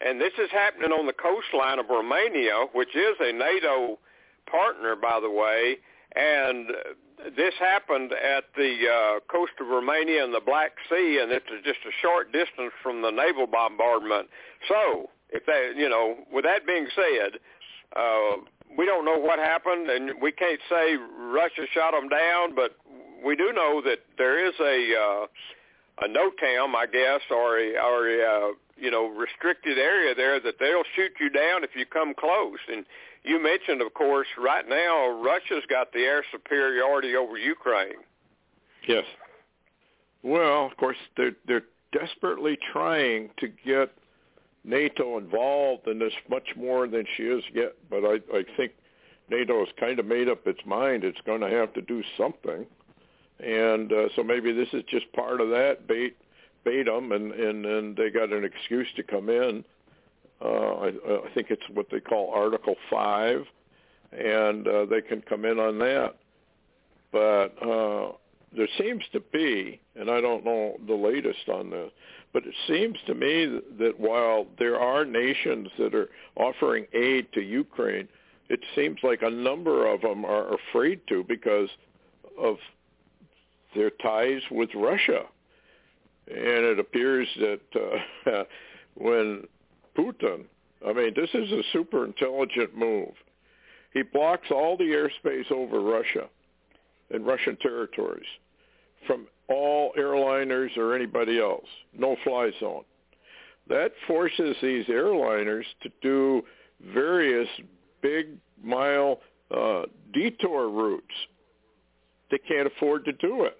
And 0.00 0.18
this 0.18 0.32
is 0.42 0.50
happening 0.50 0.92
on 0.92 1.06
the 1.06 1.12
coastline 1.12 1.78
of 1.78 1.90
Romania, 1.90 2.66
which 2.72 2.96
is 2.96 3.16
a 3.20 3.32
NATO 3.32 3.98
partner, 4.46 4.96
by 4.96 5.20
the 5.20 5.30
way 5.30 5.76
and 6.16 6.68
this 7.36 7.54
happened 7.58 8.12
at 8.12 8.44
the 8.56 8.76
uh, 8.88 9.20
coast 9.30 9.52
of 9.60 9.68
Romania 9.68 10.24
and 10.24 10.34
the 10.34 10.40
Black 10.40 10.72
Sea, 10.88 11.20
and 11.22 11.30
it's 11.30 11.46
just 11.64 11.80
a 11.86 11.92
short 12.00 12.32
distance 12.32 12.72
from 12.82 13.02
the 13.02 13.10
naval 13.10 13.46
bombardment. 13.46 14.28
So, 14.68 15.10
if 15.30 15.44
that, 15.46 15.74
you 15.76 15.88
know, 15.88 16.16
with 16.32 16.44
that 16.44 16.66
being 16.66 16.88
said, 16.94 17.38
uh, 17.94 18.42
we 18.76 18.86
don't 18.86 19.04
know 19.04 19.18
what 19.18 19.38
happened, 19.38 19.90
and 19.90 20.12
we 20.20 20.32
can't 20.32 20.60
say 20.68 20.96
Russia 21.18 21.66
shot 21.72 21.92
them 21.92 22.08
down, 22.08 22.54
but 22.54 22.76
we 23.24 23.36
do 23.36 23.52
know 23.52 23.82
that 23.84 23.98
there 24.16 24.44
is 24.44 24.54
a 24.60 24.94
uh, 24.96 25.26
a 26.02 26.08
NOTAM, 26.08 26.74
I 26.74 26.86
guess, 26.86 27.20
or 27.30 27.58
a, 27.58 27.76
or 27.76 28.08
a 28.08 28.22
uh, 28.22 28.52
you 28.76 28.90
know 28.90 29.08
restricted 29.08 29.78
area 29.78 30.14
there 30.14 30.40
that 30.40 30.54
they'll 30.58 30.88
shoot 30.96 31.12
you 31.20 31.28
down 31.28 31.64
if 31.64 31.70
you 31.74 31.84
come 31.84 32.14
close, 32.14 32.58
and 32.72 32.84
you 33.24 33.42
mentioned, 33.42 33.82
of 33.82 33.92
course, 33.94 34.28
right 34.38 34.66
now 34.68 35.20
Russia's 35.22 35.64
got 35.68 35.92
the 35.92 36.00
air 36.00 36.24
superiority 36.32 37.16
over 37.16 37.36
Ukraine. 37.36 38.00
Yes. 38.86 39.04
Well, 40.22 40.66
of 40.66 40.76
course, 40.76 40.96
they're 41.16 41.36
they're 41.46 41.64
desperately 41.92 42.58
trying 42.72 43.30
to 43.38 43.48
get 43.48 43.92
NATO 44.64 45.18
involved 45.18 45.86
in 45.86 45.98
this 45.98 46.12
much 46.28 46.48
more 46.56 46.86
than 46.86 47.04
she 47.16 47.24
is 47.24 47.42
yet. 47.54 47.74
But 47.88 48.04
I 48.04 48.20
I 48.36 48.44
think 48.56 48.72
NATO 49.28 49.60
has 49.60 49.74
kind 49.78 49.98
of 49.98 50.06
made 50.06 50.28
up 50.28 50.46
its 50.46 50.60
mind 50.66 51.04
it's 51.04 51.20
going 51.24 51.40
to 51.40 51.50
have 51.50 51.72
to 51.74 51.82
do 51.82 52.02
something, 52.16 52.66
and 53.38 53.92
uh, 53.92 54.08
so 54.16 54.22
maybe 54.22 54.52
this 54.52 54.68
is 54.72 54.82
just 54.88 55.10
part 55.12 55.40
of 55.40 55.48
that 55.50 55.86
bait 55.86 56.16
bait 56.64 56.84
them, 56.84 57.12
and 57.12 57.32
and 57.32 57.64
and 57.64 57.96
they 57.96 58.10
got 58.10 58.32
an 58.32 58.44
excuse 58.44 58.88
to 58.96 59.02
come 59.02 59.28
in. 59.28 59.64
Uh, 60.42 60.48
I, 60.48 60.88
I 60.88 61.34
think 61.34 61.48
it's 61.50 61.62
what 61.72 61.86
they 61.90 62.00
call 62.00 62.32
Article 62.34 62.74
5, 62.90 63.44
and 64.12 64.66
uh, 64.66 64.86
they 64.86 65.02
can 65.02 65.20
come 65.22 65.44
in 65.44 65.58
on 65.58 65.78
that. 65.78 66.16
But 67.12 67.48
uh, 67.62 68.12
there 68.56 68.68
seems 68.78 69.02
to 69.12 69.20
be, 69.20 69.80
and 69.96 70.10
I 70.10 70.20
don't 70.20 70.44
know 70.44 70.78
the 70.86 70.94
latest 70.94 71.48
on 71.48 71.70
this, 71.70 71.90
but 72.32 72.44
it 72.46 72.54
seems 72.66 72.96
to 73.06 73.14
me 73.14 73.46
that, 73.46 73.78
that 73.78 74.00
while 74.00 74.46
there 74.58 74.78
are 74.78 75.04
nations 75.04 75.68
that 75.78 75.94
are 75.94 76.08
offering 76.36 76.86
aid 76.92 77.32
to 77.34 77.40
Ukraine, 77.40 78.08
it 78.48 78.60
seems 78.74 78.98
like 79.02 79.22
a 79.22 79.30
number 79.30 79.86
of 79.92 80.00
them 80.00 80.24
are 80.24 80.54
afraid 80.54 81.00
to 81.08 81.24
because 81.24 81.68
of 82.38 82.56
their 83.74 83.90
ties 83.90 84.42
with 84.50 84.70
Russia. 84.74 85.22
And 86.26 86.64
it 86.64 86.78
appears 86.78 87.28
that 87.38 87.60
uh, 88.26 88.44
when 88.94 89.44
Putin. 89.96 90.44
I 90.86 90.92
mean, 90.92 91.12
this 91.14 91.30
is 91.34 91.50
a 91.52 91.62
super 91.72 92.04
intelligent 92.04 92.76
move. 92.76 93.12
He 93.92 94.02
blocks 94.02 94.48
all 94.50 94.76
the 94.76 94.84
airspace 94.84 95.50
over 95.50 95.80
Russia 95.80 96.28
and 97.10 97.26
Russian 97.26 97.56
territories 97.56 98.26
from 99.06 99.26
all 99.48 99.92
airliners 99.98 100.76
or 100.76 100.94
anybody 100.94 101.40
else. 101.40 101.66
No 101.96 102.16
fly 102.24 102.50
zone. 102.60 102.84
That 103.68 103.92
forces 104.06 104.56
these 104.62 104.86
airliners 104.86 105.64
to 105.82 105.90
do 106.02 106.42
various 106.92 107.48
big 108.00 108.28
mile 108.62 109.20
uh, 109.54 109.82
detour 110.12 110.70
routes. 110.70 111.04
They 112.30 112.38
can't 112.38 112.66
afford 112.66 113.04
to 113.06 113.12
do 113.12 113.44
it. 113.44 113.56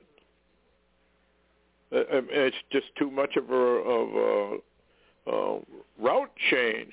It's 1.92 2.56
just 2.70 2.86
too 2.96 3.10
much 3.10 3.36
of 3.36 3.50
a, 3.50 3.54
of 3.54 4.14
a 4.14 4.56
uh, 5.26 5.58
route 5.98 6.30
change. 6.50 6.92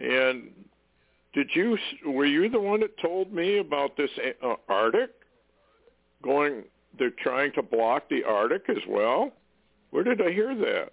And 0.00 0.50
did 1.34 1.50
you 1.54 1.76
were 2.06 2.26
you 2.26 2.48
the 2.48 2.60
one 2.60 2.80
that 2.80 2.96
told 2.98 3.32
me 3.32 3.58
about 3.58 3.96
this 3.96 4.10
uh, 4.42 4.54
Arctic 4.68 5.10
going? 6.22 6.64
They're 6.98 7.10
trying 7.10 7.52
to 7.52 7.62
block 7.62 8.08
the 8.08 8.22
Arctic 8.24 8.68
as 8.68 8.82
well. 8.88 9.32
Where 9.90 10.04
did 10.04 10.20
I 10.20 10.32
hear 10.32 10.54
that? 10.54 10.90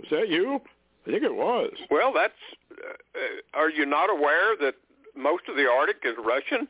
Was 0.00 0.08
that 0.10 0.28
you? 0.28 0.60
I 1.06 1.10
think 1.10 1.22
it 1.22 1.34
was. 1.34 1.72
Well, 1.90 2.12
that's. 2.12 2.32
Uh, 2.72 3.58
are 3.58 3.70
you 3.70 3.86
not 3.86 4.10
aware 4.10 4.56
that 4.60 4.74
most 5.16 5.44
of 5.48 5.56
the 5.56 5.68
Arctic 5.68 5.98
is 6.04 6.14
Russian? 6.24 6.66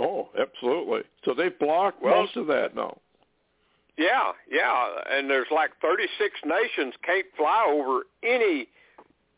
Oh, 0.00 0.28
absolutely. 0.38 1.02
So 1.24 1.34
they've 1.34 1.56
blocked 1.58 2.02
well, 2.02 2.22
most 2.22 2.36
of 2.36 2.46
that 2.48 2.74
now. 2.74 2.98
Yeah, 3.96 4.32
yeah, 4.50 4.88
and 5.10 5.28
there's 5.28 5.48
like 5.54 5.70
36 5.82 6.40
nations 6.44 6.94
can't 7.04 7.26
fly 7.36 7.66
over 7.68 8.02
any 8.22 8.68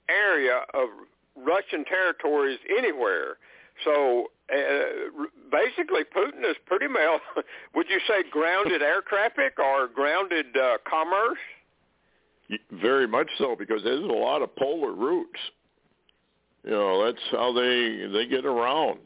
area 0.09 0.61
of 0.75 0.89
Russian 1.37 1.85
territories 1.85 2.59
anywhere. 2.69 3.39
So 3.85 4.29
uh, 4.53 5.27
basically, 5.51 6.03
Putin 6.05 6.49
is 6.49 6.57
pretty 6.67 6.87
well, 6.93 7.21
would 7.75 7.87
you 7.89 8.01
say, 8.07 8.23
grounded 8.31 8.83
air 8.83 9.03
traffic 9.03 9.59
or 9.59 9.89
grounded 9.89 10.57
uh, 10.57 10.79
commerce? 10.89 11.39
Very 12.71 13.07
much 13.07 13.29
so, 13.39 13.57
because 13.59 13.83
there's 13.83 14.05
a 14.05 14.07
lot 14.07 14.43
of 14.43 14.55
polar 14.57 14.93
routes. 14.93 15.41
You 16.65 16.71
know, 16.71 17.05
that's 17.05 17.23
how 17.31 17.53
they 17.53 18.07
they 18.13 18.27
get 18.27 18.45
around. 18.45 19.01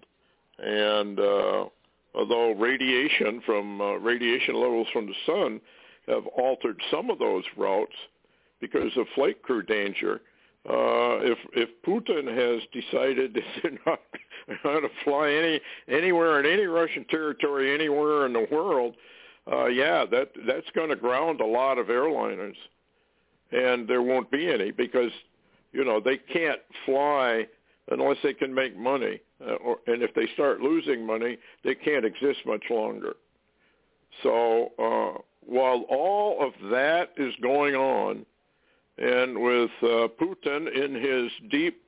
And 0.58 1.18
uh, 1.18 1.66
although 2.16 2.52
radiation 2.52 3.40
from 3.44 3.80
uh, 3.80 3.94
radiation 3.94 4.54
levels 4.54 4.88
from 4.92 5.06
the 5.06 5.14
sun 5.26 5.60
have 6.08 6.26
altered 6.28 6.80
some 6.90 7.10
of 7.10 7.18
those 7.18 7.44
routes 7.56 7.94
because 8.60 8.96
of 8.96 9.06
flight 9.14 9.42
crew 9.42 9.62
danger, 9.62 10.20
uh, 10.68 11.22
if 11.22 11.38
if 11.52 11.68
Putin 11.86 12.26
has 12.26 12.62
decided 12.72 13.34
that 13.34 13.42
they're 13.62 13.78
not 13.86 14.00
going 14.62 14.82
to 14.82 14.88
fly 15.04 15.30
any 15.30 15.60
anywhere 15.88 16.40
in 16.40 16.46
any 16.46 16.66
Russian 16.66 17.04
territory 17.04 17.72
anywhere 17.72 18.26
in 18.26 18.32
the 18.32 18.46
world, 18.50 18.96
uh, 19.50 19.66
yeah, 19.66 20.04
that 20.10 20.30
that's 20.46 20.68
going 20.74 20.88
to 20.88 20.96
ground 20.96 21.40
a 21.40 21.46
lot 21.46 21.78
of 21.78 21.86
airliners, 21.86 22.56
and 23.52 23.86
there 23.86 24.02
won't 24.02 24.30
be 24.30 24.48
any 24.48 24.72
because 24.72 25.12
you 25.72 25.84
know 25.84 26.00
they 26.00 26.16
can't 26.16 26.60
fly 26.84 27.46
unless 27.88 28.16
they 28.24 28.34
can 28.34 28.52
make 28.52 28.76
money, 28.76 29.20
uh, 29.44 29.54
or, 29.54 29.78
and 29.86 30.02
if 30.02 30.14
they 30.14 30.26
start 30.34 30.60
losing 30.60 31.06
money, 31.06 31.38
they 31.64 31.74
can't 31.74 32.04
exist 32.04 32.40
much 32.46 32.64
longer. 32.70 33.14
So 34.22 34.72
uh, 34.78 35.20
while 35.44 35.84
all 35.88 36.44
of 36.44 36.52
that 36.70 37.10
is 37.16 37.34
going 37.42 37.74
on 37.74 38.24
and 38.98 39.38
with 39.38 39.70
uh, 39.82 40.08
Putin 40.20 40.74
in 40.74 40.94
his 40.94 41.30
deep 41.50 41.82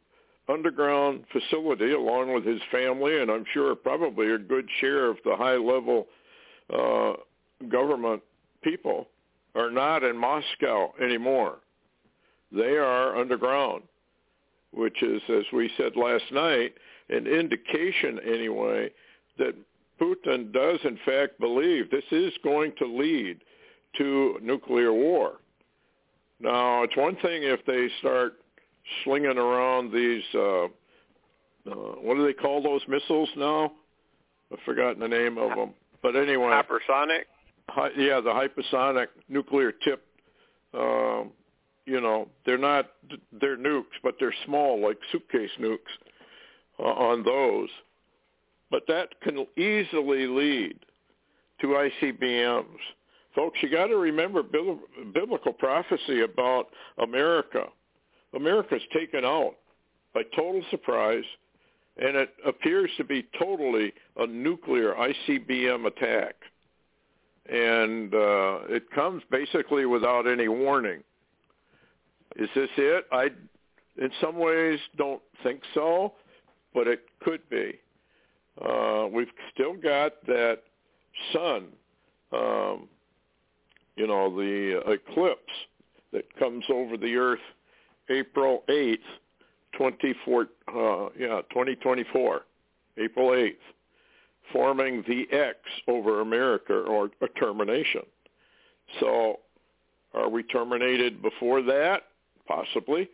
underground 0.48 1.24
facility 1.32 1.92
along 1.92 2.32
with 2.32 2.44
his 2.44 2.60
family 2.70 3.20
and 3.20 3.30
I'm 3.30 3.44
sure 3.52 3.74
probably 3.74 4.32
a 4.32 4.38
good 4.38 4.68
share 4.80 5.08
of 5.08 5.16
the 5.24 5.36
high 5.36 5.56
level 5.56 6.06
uh, 6.72 7.14
government 7.68 8.22
people 8.62 9.08
are 9.54 9.70
not 9.70 10.04
in 10.04 10.16
Moscow 10.16 10.92
anymore. 11.02 11.58
They 12.52 12.76
are 12.76 13.16
underground, 13.16 13.82
which 14.72 15.02
is, 15.02 15.22
as 15.28 15.44
we 15.52 15.70
said 15.76 15.96
last 15.96 16.24
night, 16.32 16.74
an 17.08 17.26
indication 17.26 18.18
anyway 18.26 18.90
that 19.38 19.54
Putin 20.00 20.52
does 20.52 20.78
in 20.84 20.98
fact 21.04 21.40
believe 21.40 21.90
this 21.90 22.04
is 22.10 22.32
going 22.44 22.72
to 22.78 22.86
lead 22.86 23.40
to 23.96 24.38
nuclear 24.42 24.92
war. 24.92 25.34
Now, 26.40 26.82
it's 26.84 26.96
one 26.96 27.16
thing 27.16 27.42
if 27.42 27.64
they 27.66 27.88
start 27.98 28.34
slinging 29.04 29.38
around 29.38 29.92
these, 29.92 30.22
uh, 30.34 30.64
uh, 30.64 30.68
what 32.00 32.14
do 32.14 32.24
they 32.24 32.32
call 32.32 32.62
those 32.62 32.82
missiles 32.86 33.28
now? 33.36 33.72
I've 34.52 34.60
forgotten 34.64 35.00
the 35.00 35.08
name 35.08 35.36
of 35.36 35.50
them. 35.56 35.74
But 36.02 36.14
anyway. 36.14 36.50
Hypersonic? 36.50 37.22
Hi, 37.70 37.88
yeah, 37.96 38.20
the 38.20 38.30
hypersonic 38.30 39.08
nuclear 39.28 39.72
tip. 39.72 40.04
Um, 40.74 41.32
you 41.88 42.00
know, 42.00 42.28
they're 42.44 42.58
not, 42.58 42.90
they're 43.40 43.56
nukes, 43.56 43.98
but 44.02 44.16
they're 44.20 44.34
small, 44.44 44.80
like 44.80 44.98
suitcase 45.10 45.50
nukes 45.60 45.78
uh, 46.78 46.82
on 46.82 47.24
those. 47.24 47.68
But 48.70 48.82
that 48.88 49.20
can 49.22 49.46
easily 49.56 50.26
lead 50.26 50.78
to 51.60 51.88
ICBMs 52.02 52.78
Folks, 53.38 53.58
you 53.62 53.70
got 53.70 53.86
to 53.86 53.96
remember 53.96 54.42
biblical 54.42 55.52
prophecy 55.52 56.22
about 56.22 56.70
America. 57.00 57.66
America's 58.34 58.82
taken 58.92 59.24
out 59.24 59.54
by 60.12 60.22
total 60.34 60.60
surprise, 60.72 61.22
and 61.98 62.16
it 62.16 62.30
appears 62.44 62.90
to 62.96 63.04
be 63.04 63.28
totally 63.38 63.92
a 64.16 64.26
nuclear 64.26 64.92
ICBM 64.94 65.86
attack. 65.86 66.34
And 67.48 68.12
uh, 68.12 68.58
it 68.68 68.90
comes 68.90 69.22
basically 69.30 69.86
without 69.86 70.26
any 70.26 70.48
warning. 70.48 71.04
Is 72.36 72.48
this 72.54 72.70
it? 72.76 73.06
I, 73.12 73.30
in 73.96 74.10
some 74.20 74.38
ways, 74.38 74.78
don't 74.96 75.22
think 75.42 75.62
so, 75.74 76.14
but 76.74 76.86
it 76.86 77.00
could 77.20 77.48
be. 77.48 77.78
Uh, 78.64 79.06
we've 79.12 79.28
still 79.52 79.74
got 79.74 80.24
that 80.26 80.60
sun 81.32 81.68
um, 82.32 82.88
you 83.96 84.06
know, 84.06 84.30
the 84.34 84.80
eclipse 84.90 85.52
that 86.12 86.34
comes 86.38 86.64
over 86.72 86.96
the 86.96 87.16
Earth 87.16 87.40
April 88.10 88.62
8th, 88.68 88.98
24, 89.76 90.42
uh, 90.42 91.08
yeah, 91.18 91.40
2024, 91.50 92.42
April 92.96 93.28
8th, 93.30 93.52
forming 94.52 95.04
the 95.06 95.26
X 95.36 95.58
over 95.88 96.20
America 96.20 96.74
or 96.74 97.10
a 97.20 97.28
termination. 97.38 98.02
So 99.00 99.40
are 100.14 100.28
we 100.28 100.42
terminated 100.44 101.20
before 101.20 101.60
that? 101.62 102.04
Possibly. 102.48 103.08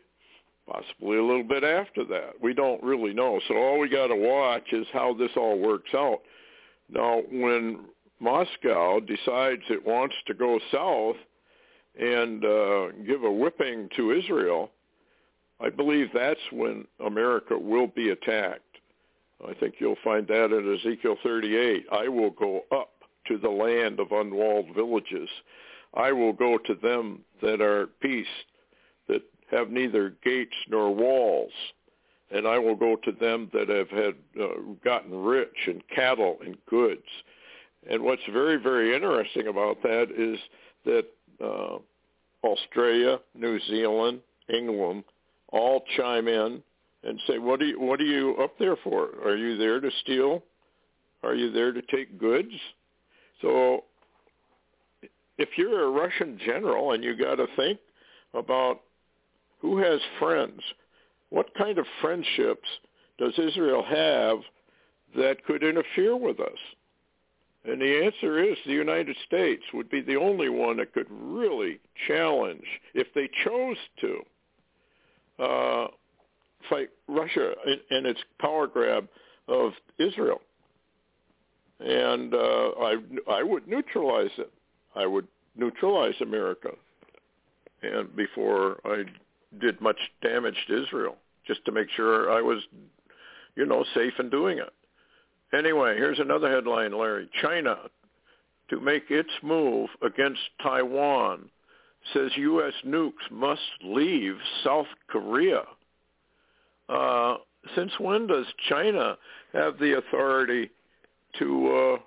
Possibly 0.66 1.18
a 1.18 1.22
little 1.22 1.44
bit 1.44 1.64
after 1.64 2.04
that. 2.04 2.40
We 2.40 2.54
don't 2.54 2.82
really 2.82 3.12
know. 3.12 3.38
So 3.48 3.56
all 3.56 3.78
we 3.78 3.88
got 3.88 4.06
to 4.06 4.16
watch 4.16 4.72
is 4.72 4.86
how 4.92 5.12
this 5.12 5.32
all 5.36 5.58
works 5.58 5.90
out. 5.92 6.20
Now, 6.88 7.22
when 7.30 7.80
Moscow 8.20 9.00
decides 9.00 9.62
it 9.68 9.84
wants 9.84 10.14
to 10.26 10.34
go 10.34 10.58
south 10.72 11.16
and 12.00 12.44
uh, 12.44 12.88
give 13.06 13.24
a 13.24 13.30
whipping 13.30 13.90
to 13.96 14.12
Israel, 14.12 14.70
I 15.60 15.68
believe 15.68 16.08
that's 16.14 16.40
when 16.50 16.86
America 17.04 17.58
will 17.58 17.88
be 17.88 18.10
attacked. 18.10 18.62
I 19.46 19.52
think 19.54 19.74
you'll 19.78 19.96
find 20.02 20.26
that 20.28 20.52
in 20.52 20.74
Ezekiel 20.74 21.16
38. 21.22 21.86
I 21.92 22.08
will 22.08 22.30
go 22.30 22.62
up 22.72 22.90
to 23.28 23.38
the 23.38 23.50
land 23.50 24.00
of 24.00 24.12
unwalled 24.12 24.66
villages. 24.74 25.28
I 25.94 26.12
will 26.12 26.32
go 26.32 26.58
to 26.58 26.74
them 26.74 27.20
that 27.42 27.60
are 27.60 27.82
at 27.82 28.00
peace, 28.00 28.26
have 29.54 29.70
neither 29.70 30.14
gates 30.24 30.56
nor 30.68 30.94
walls. 30.94 31.52
And 32.30 32.48
I 32.48 32.58
will 32.58 32.74
go 32.74 32.96
to 32.96 33.12
them 33.12 33.50
that 33.52 33.68
have 33.68 33.90
had 33.90 34.14
uh, 34.40 34.46
gotten 34.84 35.14
rich 35.14 35.68
in 35.68 35.82
cattle 35.94 36.38
and 36.44 36.56
goods 36.68 37.06
and 37.90 38.02
what's 38.02 38.22
very, 38.32 38.56
very 38.56 38.94
interesting 38.94 39.48
about 39.48 39.82
that 39.82 40.08
is 40.16 40.38
that 40.84 41.06
uh, 41.42 41.78
Australia, 42.46 43.18
New 43.34 43.58
Zealand, 43.68 44.20
England 44.52 45.04
all 45.48 45.82
chime 45.96 46.28
in 46.28 46.62
and 47.02 47.20
say, 47.26 47.38
"What 47.38 47.60
are 47.60 47.66
you? 47.66 47.80
What 47.80 48.00
are 48.00 48.04
you 48.04 48.36
up 48.42 48.58
there 48.58 48.76
for? 48.76 49.10
Are 49.24 49.36
you 49.36 49.56
there 49.56 49.80
to 49.80 49.90
steal? 50.02 50.42
Are 51.22 51.34
you 51.34 51.50
there 51.52 51.72
to 51.72 51.82
take 51.82 52.18
goods?" 52.18 52.52
So, 53.42 53.84
if 55.36 55.50
you're 55.56 55.84
a 55.84 55.90
Russian 55.90 56.38
general 56.44 56.92
and 56.92 57.04
you 57.04 57.16
got 57.16 57.36
to 57.36 57.46
think 57.56 57.78
about 58.32 58.80
who 59.64 59.78
has 59.78 59.98
friends, 60.18 60.60
what 61.30 61.46
kind 61.56 61.78
of 61.78 61.86
friendships 62.02 62.68
does 63.18 63.32
Israel 63.38 63.82
have 63.82 64.40
that 65.16 65.42
could 65.46 65.62
interfere 65.62 66.14
with 66.14 66.38
us? 66.38 66.58
And 67.64 67.80
the 67.80 68.04
answer 68.04 68.42
is 68.42 68.58
the 68.66 68.72
United 68.72 69.16
States 69.26 69.62
would 69.72 69.88
be 69.88 70.02
the 70.02 70.16
only 70.16 70.50
one 70.50 70.76
that 70.76 70.92
could 70.92 71.06
really 71.10 71.80
challenge, 72.06 72.66
if 72.92 73.06
they 73.14 73.26
chose 73.42 73.78
to, 74.02 75.42
uh, 75.42 75.86
fight 76.68 76.90
Russia 77.08 77.54
and 77.88 78.04
its 78.06 78.20
power 78.38 78.66
grab 78.66 79.08
of 79.48 79.72
Israel. 79.98 80.42
And 81.80 82.34
uh, 82.34 82.36
I, 82.80 82.96
I 83.30 83.42
would 83.42 83.66
neutralize 83.66 84.30
it. 84.36 84.52
I 84.94 85.06
would 85.06 85.26
neutralize 85.56 86.14
America, 86.20 86.68
and 87.82 88.14
before 88.14 88.78
I 88.84 89.04
did 89.60 89.80
much 89.80 89.98
damage 90.22 90.56
to 90.68 90.82
Israel, 90.82 91.16
just 91.46 91.64
to 91.66 91.72
make 91.72 91.88
sure 91.96 92.30
I 92.30 92.40
was, 92.40 92.62
you 93.56 93.66
know, 93.66 93.84
safe 93.94 94.14
in 94.18 94.30
doing 94.30 94.58
it. 94.58 94.72
Anyway, 95.56 95.96
here's 95.96 96.18
another 96.18 96.50
headline, 96.50 96.96
Larry. 96.96 97.28
China, 97.40 97.76
to 98.70 98.80
make 98.80 99.10
its 99.10 99.30
move 99.42 99.88
against 100.02 100.40
Taiwan, 100.62 101.48
says 102.12 102.30
U.S. 102.36 102.72
nukes 102.86 103.30
must 103.30 103.60
leave 103.82 104.36
South 104.64 104.86
Korea. 105.08 105.62
Uh, 106.88 107.36
since 107.74 107.92
when 107.98 108.26
does 108.26 108.46
China 108.68 109.16
have 109.52 109.78
the 109.78 109.96
authority 109.98 110.70
to 111.38 111.98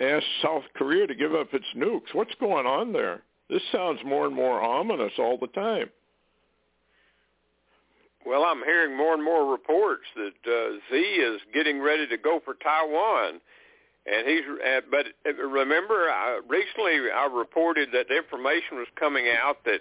uh, 0.00 0.04
ask 0.04 0.24
South 0.42 0.62
Korea 0.76 1.06
to 1.06 1.14
give 1.14 1.34
up 1.34 1.52
its 1.52 1.64
nukes? 1.76 2.14
What's 2.14 2.34
going 2.38 2.66
on 2.66 2.92
there? 2.92 3.22
This 3.50 3.62
sounds 3.72 4.00
more 4.04 4.26
and 4.26 4.34
more 4.34 4.62
ominous 4.62 5.12
all 5.18 5.36
the 5.38 5.48
time. 5.48 5.90
Well, 8.26 8.44
I'm 8.44 8.62
hearing 8.64 8.96
more 8.96 9.12
and 9.12 9.22
more 9.22 9.50
reports 9.50 10.04
that 10.16 10.50
uh, 10.50 10.78
Xi 10.88 10.96
is 10.96 11.40
getting 11.52 11.80
ready 11.80 12.06
to 12.06 12.16
go 12.16 12.40
for 12.42 12.54
Taiwan, 12.54 13.40
and 14.06 14.26
he's. 14.26 14.44
Uh, 14.48 14.80
but 14.90 15.06
uh, 15.26 15.34
remember, 15.34 16.08
I, 16.08 16.40
recently 16.48 17.10
I 17.14 17.26
reported 17.26 17.90
that 17.92 18.14
information 18.14 18.78
was 18.78 18.86
coming 18.98 19.26
out 19.28 19.64
that 19.64 19.80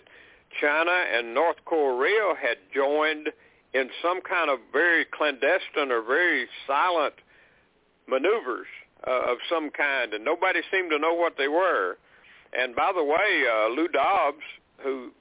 China 0.60 0.91
and 0.91 1.34
North 1.34 1.58
Korea 1.65 2.34
had 2.41 2.58
joined 2.75 3.29
in 3.73 3.89
some 4.01 4.21
kind 4.21 4.49
of 4.49 4.60
very 4.71 5.06
clandestine 5.06 5.91
or 5.91 6.01
very 6.01 6.47
silent 6.67 7.15
maneuvers 8.08 8.67
uh, 9.08 9.32
of 9.32 9.38
some 9.49 9.69
kind, 9.71 10.13
and 10.13 10.25
nobody 10.25 10.60
seemed 10.69 10.91
to 10.91 10.99
know 10.99 11.13
what 11.13 11.38
they 11.38 11.47
were. 11.47 11.97
And 12.51 12.75
by 12.75 12.91
the 12.95 13.03
way, 13.03 13.43
uh, 13.49 13.69
Lou 13.69 13.88
Dobbs, 13.88 14.43
who 14.84 15.12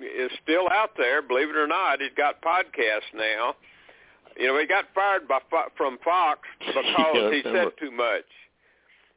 is 0.00 0.30
still 0.42 0.68
out 0.70 0.90
there, 0.96 1.22
believe 1.22 1.50
it 1.50 1.56
or 1.56 1.66
not, 1.66 2.00
he's 2.00 2.14
got 2.16 2.42
podcasts 2.42 3.12
now. 3.14 3.54
You 4.38 4.48
know, 4.48 4.58
he 4.58 4.66
got 4.66 4.84
fired 4.94 5.26
by 5.26 5.38
from 5.76 5.98
Fox 6.04 6.40
because 6.60 7.32
he 7.32 7.42
said 7.42 7.68
too 7.80 7.90
much. 7.90 8.28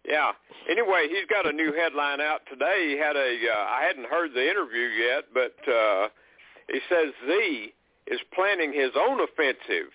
Yeah. 0.08 0.32
Anyway, 0.70 1.08
he's 1.10 1.28
got 1.30 1.46
a 1.46 1.52
new 1.52 1.74
headline 1.74 2.22
out 2.22 2.42
today. 2.50 2.88
He 2.90 2.98
had 2.98 3.16
a 3.16 3.38
uh, 3.52 3.66
I 3.68 3.84
hadn't 3.86 4.08
heard 4.08 4.34
the 4.34 4.50
interview 4.50 4.88
yet, 4.88 5.26
but 5.34 5.56
uh 5.72 6.08
he 6.68 6.80
says 6.88 7.14
Xi 7.28 7.74
is 8.08 8.20
planning 8.34 8.72
his 8.72 8.92
own 8.96 9.20
offensive. 9.20 9.92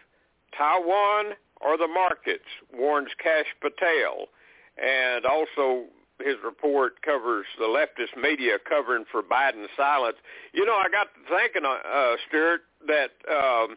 Taiwan 0.56 1.34
or 1.60 1.78
the 1.78 1.88
markets, 1.88 2.44
warns 2.72 3.10
Kash 3.22 3.46
Patel. 3.60 4.28
And 4.76 5.24
also 5.24 5.86
his 6.22 6.36
report 6.44 7.02
covers 7.02 7.46
the 7.58 7.64
leftist 7.64 8.20
media 8.20 8.58
covering 8.68 9.04
for 9.10 9.22
Biden's 9.22 9.70
silence. 9.76 10.16
You 10.52 10.64
know, 10.64 10.74
I 10.74 10.88
got 10.90 11.08
to 11.14 11.36
thinking, 11.36 11.64
uh, 11.64 11.80
uh 11.82 12.16
Stewart, 12.28 12.62
that 12.86 13.10
um, 13.30 13.76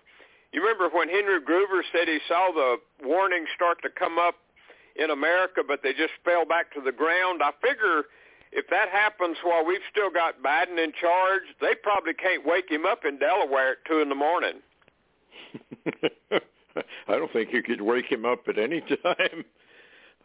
you 0.52 0.62
remember 0.62 0.90
when 0.96 1.10
Henry 1.10 1.42
Gruver 1.42 1.82
said 1.92 2.08
he 2.08 2.20
saw 2.28 2.52
the 2.54 2.78
warnings 3.06 3.50
start 3.56 3.82
to 3.84 3.90
come 3.90 4.18
up 4.18 4.36
in 4.96 5.10
America, 5.12 5.62
but 5.68 5.82
they 5.84 5.94
just 5.94 6.14
fell 6.24 6.46
back 6.46 6.74
to 6.74 6.82
the 6.82 6.92
ground. 6.92 7.42
I 7.44 7.52
figure 7.62 8.04
if 8.52 8.66
that 8.70 8.90
happens 8.90 9.38
while 9.44 9.66
we've 9.66 9.86
still 9.92 10.10
got 10.10 10.42
Biden 10.42 10.84
in 10.84 10.94
charge, 11.00 11.44
they 11.62 11.76
probably 11.82 12.14
can't 12.14 12.46
wake 12.46 12.70
him 12.70 12.86
up 12.86 13.06
in 13.06 13.20
Delaware 13.20 13.74
at 13.74 13.78
two 13.88 14.00
in 14.00 14.10
the 14.10 14.16
morning. 14.16 14.62
I 17.08 17.18
don't 17.18 17.32
think 17.34 17.52
you 17.52 17.64
could 17.64 17.82
wake 17.82 18.12
him 18.12 18.26
up 18.26 18.48
at 18.48 18.58
any 18.58 18.82
time. 19.04 19.46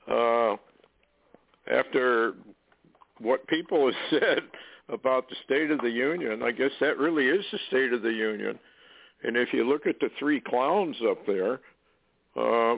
Uh, 0.09 0.57
after 1.71 2.35
what 3.19 3.47
people 3.47 3.87
have 3.87 3.95
said 4.21 4.43
about 4.89 5.29
the 5.29 5.37
State 5.45 5.71
of 5.71 5.81
the 5.81 5.91
Union, 5.91 6.43
I 6.43 6.51
guess 6.51 6.73
that 6.81 6.99
really 6.99 7.27
is 7.27 7.45
the 7.53 7.59
State 7.69 7.93
of 7.93 8.03
the 8.03 8.13
Union. 8.13 8.59
And 9.23 9.37
if 9.37 9.53
you 9.53 9.69
look 9.69 9.87
at 9.87 10.01
the 10.01 10.11
three 10.19 10.41
clowns 10.41 10.97
up 11.09 11.25
there, 11.27 11.61
uh, 12.37 12.77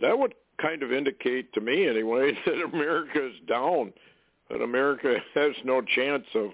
that 0.00 0.18
would 0.18 0.34
kind 0.60 0.82
of 0.82 0.92
indicate 0.92 1.52
to 1.54 1.60
me 1.60 1.88
anyway 1.88 2.32
that 2.46 2.62
America 2.72 3.26
is 3.26 3.34
down, 3.48 3.92
that 4.50 4.62
America 4.62 5.16
has 5.34 5.52
no 5.64 5.82
chance 5.82 6.26
of 6.34 6.50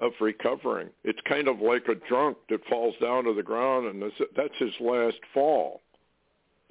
of 0.00 0.12
recovering. 0.18 0.88
It's 1.04 1.18
kind 1.28 1.46
of 1.46 1.60
like 1.60 1.86
a 1.88 1.94
drunk 2.08 2.38
that 2.48 2.64
falls 2.70 2.94
down 3.02 3.24
to 3.24 3.34
the 3.34 3.42
ground, 3.42 3.86
and 3.86 4.10
that's, 4.34 4.58
his 4.58 4.72
last 4.80 5.18
fall. 5.34 5.82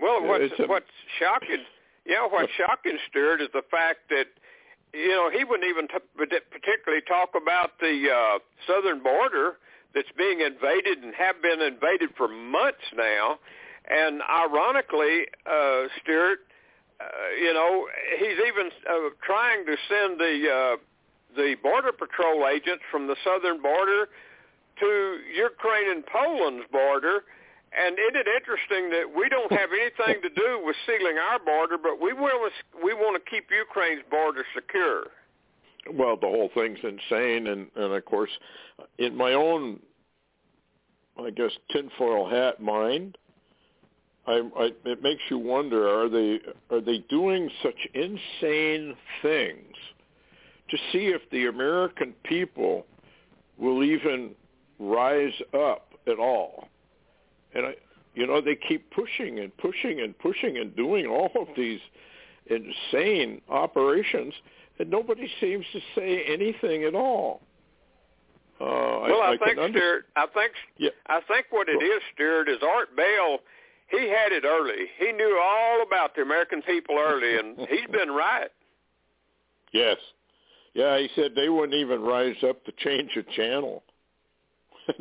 Well, 0.01 0.23
what's 0.23 0.51
a, 0.57 0.65
what's 0.65 0.85
shocking, 1.19 1.63
know, 2.15 2.27
what's 2.29 2.51
shocking, 2.53 2.97
Stewart, 3.09 3.41
is 3.41 3.49
the 3.53 3.63
fact 3.69 4.09
that 4.09 4.27
you 4.93 5.09
know 5.09 5.29
he 5.29 5.43
wouldn't 5.43 5.69
even 5.69 5.87
t- 5.87 6.39
particularly 6.49 7.01
talk 7.07 7.29
about 7.35 7.79
the 7.79 8.09
uh, 8.09 8.39
southern 8.65 9.01
border 9.03 9.57
that's 9.93 10.11
being 10.17 10.41
invaded 10.41 11.03
and 11.03 11.13
have 11.15 11.41
been 11.41 11.61
invaded 11.61 12.09
for 12.17 12.27
months 12.27 12.85
now. 12.95 13.39
And 13.89 14.21
ironically, 14.21 15.25
uh, 15.45 15.89
Stewart, 16.01 16.39
uh, 16.99 17.05
you 17.41 17.53
know, 17.53 17.87
he's 18.19 18.37
even 18.47 18.69
uh, 18.89 19.09
trying 19.25 19.65
to 19.65 19.75
send 19.87 20.19
the 20.19 20.49
uh, 20.49 20.77
the 21.35 21.55
border 21.61 21.91
patrol 21.91 22.47
agents 22.47 22.83
from 22.91 23.07
the 23.07 23.15
southern 23.23 23.61
border 23.61 24.09
to 24.79 25.19
Ukraine 25.35 25.91
and 25.91 26.05
Poland's 26.05 26.65
border. 26.71 27.23
And 27.71 27.97
isn't 27.99 28.15
it 28.15 28.27
interesting 28.27 28.89
that 28.89 29.05
we 29.15 29.29
don't 29.29 29.51
have 29.51 29.69
anything 29.71 30.21
to 30.23 30.29
do 30.29 30.61
with 30.63 30.75
sealing 30.85 31.17
our 31.17 31.39
border, 31.39 31.77
but 31.77 32.01
we 32.01 32.13
to, 32.13 32.51
we 32.83 32.93
want 32.93 33.23
to 33.23 33.29
keep 33.29 33.45
Ukraine's 33.51 34.01
border 34.09 34.43
secure? 34.55 35.05
Well, 35.93 36.17
the 36.17 36.27
whole 36.27 36.49
thing's 36.53 36.79
insane, 36.83 37.47
and 37.47 37.67
and 37.75 37.93
of 37.93 38.05
course, 38.05 38.29
in 38.97 39.15
my 39.15 39.33
own, 39.33 39.79
I 41.17 41.29
guess, 41.29 41.51
tinfoil 41.71 42.29
hat 42.29 42.61
mind, 42.61 43.17
I, 44.27 44.41
I, 44.57 44.71
it 44.85 45.01
makes 45.01 45.21
you 45.29 45.39
wonder: 45.39 45.87
are 45.87 46.09
they 46.09 46.39
are 46.69 46.81
they 46.81 46.99
doing 47.09 47.49
such 47.63 47.87
insane 47.93 48.95
things 49.21 49.75
to 50.69 50.77
see 50.91 51.07
if 51.07 51.21
the 51.31 51.47
American 51.47 52.13
people 52.23 52.85
will 53.57 53.83
even 53.83 54.31
rise 54.79 55.33
up 55.53 55.93
at 56.07 56.19
all? 56.19 56.67
And 57.53 57.65
I, 57.65 57.75
you 58.15 58.27
know, 58.27 58.41
they 58.41 58.55
keep 58.55 58.91
pushing 58.91 59.39
and 59.39 59.55
pushing 59.57 60.01
and 60.01 60.17
pushing 60.19 60.57
and 60.57 60.75
doing 60.75 61.07
all 61.07 61.31
of 61.39 61.47
these 61.55 61.79
insane 62.47 63.41
operations, 63.49 64.33
and 64.79 64.89
nobody 64.89 65.29
seems 65.39 65.65
to 65.73 65.79
say 65.95 66.23
anything 66.27 66.83
at 66.83 66.95
all. 66.95 67.41
Uh, 68.59 69.07
well, 69.07 69.21
I, 69.21 69.37
I 69.39 69.45
think 69.45 69.57
under- 69.57 69.79
Stewart. 69.79 70.05
I 70.15 70.25
think 70.33 70.51
yeah. 70.77 70.89
I 71.07 71.21
think 71.27 71.47
what 71.49 71.69
it 71.69 71.81
is, 71.83 72.01
Stewart, 72.13 72.49
is 72.49 72.57
Art 72.61 72.95
Bell 72.95 73.39
he 73.89 74.07
had 74.07 74.31
it 74.31 74.45
early. 74.45 74.87
He 74.99 75.11
knew 75.11 75.39
all 75.41 75.81
about 75.81 76.15
the 76.15 76.21
American 76.21 76.61
people 76.61 76.97
early, 76.99 77.37
and 77.37 77.57
he's 77.69 77.89
been 77.91 78.11
right. 78.11 78.49
Yes. 79.73 79.97
Yeah, 80.73 80.97
he 80.99 81.09
said 81.15 81.31
they 81.35 81.49
wouldn't 81.49 81.73
even 81.73 82.01
rise 82.01 82.35
up 82.47 82.63
to 82.65 82.71
change 82.77 83.11
a 83.17 83.23
channel. 83.35 83.83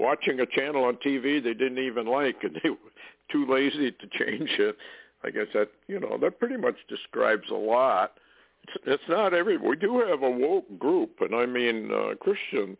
Watching 0.00 0.40
a 0.40 0.46
channel 0.46 0.84
on 0.84 0.96
TV 0.96 1.42
they 1.42 1.54
didn't 1.54 1.78
even 1.78 2.06
like, 2.06 2.36
and 2.42 2.58
they 2.62 2.70
were 2.70 2.76
too 3.30 3.46
lazy 3.46 3.92
to 3.92 4.24
change 4.24 4.50
it. 4.58 4.76
I 5.22 5.30
guess 5.30 5.46
that 5.54 5.68
you 5.86 6.00
know 6.00 6.18
that 6.20 6.40
pretty 6.40 6.56
much 6.56 6.76
describes 6.88 7.50
a 7.50 7.54
lot. 7.54 8.12
It's, 8.64 8.84
it's 8.86 9.08
not 9.08 9.34
every. 9.34 9.56
We 9.56 9.76
do 9.76 10.00
have 10.08 10.22
a 10.22 10.30
woke 10.30 10.78
group, 10.78 11.10
and 11.20 11.34
I 11.34 11.46
mean 11.46 11.90
uh, 11.92 12.14
Christian 12.20 12.76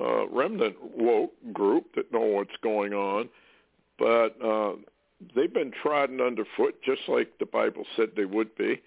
uh, 0.00 0.28
remnant 0.28 0.76
woke 0.96 1.32
group 1.52 1.94
that 1.94 2.12
know 2.12 2.20
what's 2.20 2.56
going 2.62 2.92
on 2.92 3.28
but 3.98 4.36
uh, 4.44 4.72
they've 5.34 5.52
been 5.52 5.72
trodden 5.82 6.20
underfoot 6.20 6.74
just 6.84 7.02
like 7.08 7.38
the 7.38 7.46
Bible 7.46 7.84
said 7.96 8.10
they 8.16 8.24
would 8.24 8.54
be. 8.56 8.80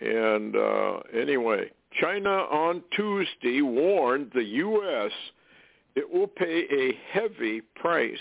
And 0.00 0.56
uh, 0.56 0.98
anyway, 1.12 1.70
China 2.00 2.30
on 2.30 2.82
Tuesday 2.94 3.62
warned 3.62 4.30
the 4.34 4.44
U.S. 4.44 5.12
it 5.98 6.12
will 6.12 6.28
pay 6.28 6.64
a 6.70 6.96
heavy 7.12 7.60
price. 7.74 8.16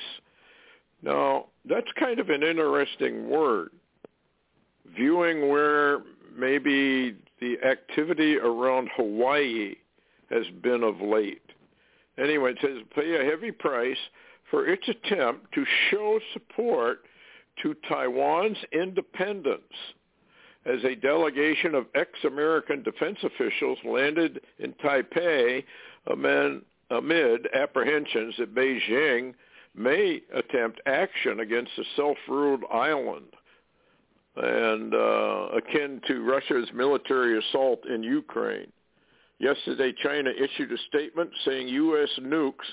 Now, 1.04 1.46
that's 1.70 1.88
kind 2.00 2.20
of 2.20 2.30
an 2.30 2.42
interesting 2.42 3.30
word, 3.30 3.70
viewing 4.96 5.50
where 5.50 6.00
maybe 6.36 7.16
the 7.40 7.58
activity 7.64 8.38
around 8.38 8.90
Hawaii 8.96 9.76
has 10.32 10.46
been 10.64 10.82
of 10.82 11.00
late. 11.00 11.44
Anyway, 12.18 12.52
it 12.52 12.58
says 12.62 12.82
pay 12.96 13.16
a 13.16 13.30
heavy 13.30 13.52
price 13.52 13.98
for 14.50 14.68
its 14.68 14.88
attempt 14.88 15.54
to 15.54 15.64
show 15.92 16.20
support 16.34 17.02
to 17.62 17.76
Taiwan's 17.88 18.58
independence 18.72 19.62
as 20.66 20.84
a 20.84 20.96
delegation 20.96 21.76
of 21.76 21.86
ex-American 21.94 22.82
defense 22.82 23.20
officials 23.24 23.78
landed 23.86 24.42
in 24.58 24.74
Taipei 24.84 25.64
amid, 26.08 26.62
amid 26.90 27.48
apprehensions 27.54 28.36
that 28.38 28.56
Beijing 28.56 29.34
may 29.76 30.22
attempt 30.34 30.82
action 30.86 31.40
against 31.42 31.72
the 31.78 31.86
self-ruled 31.96 32.64
island 32.72 33.28
and 34.36 34.94
uh, 34.94 35.48
akin 35.56 36.02
to 36.08 36.24
Russia's 36.24 36.70
military 36.74 37.38
assault 37.40 37.86
in 37.88 38.04
Ukraine. 38.04 38.72
Yesterday, 39.40 39.94
China 40.04 40.32
issued 40.32 40.72
a 40.72 40.78
statement 40.88 41.30
saying 41.46 41.68
U.S. 41.68 42.10
nukes 42.22 42.66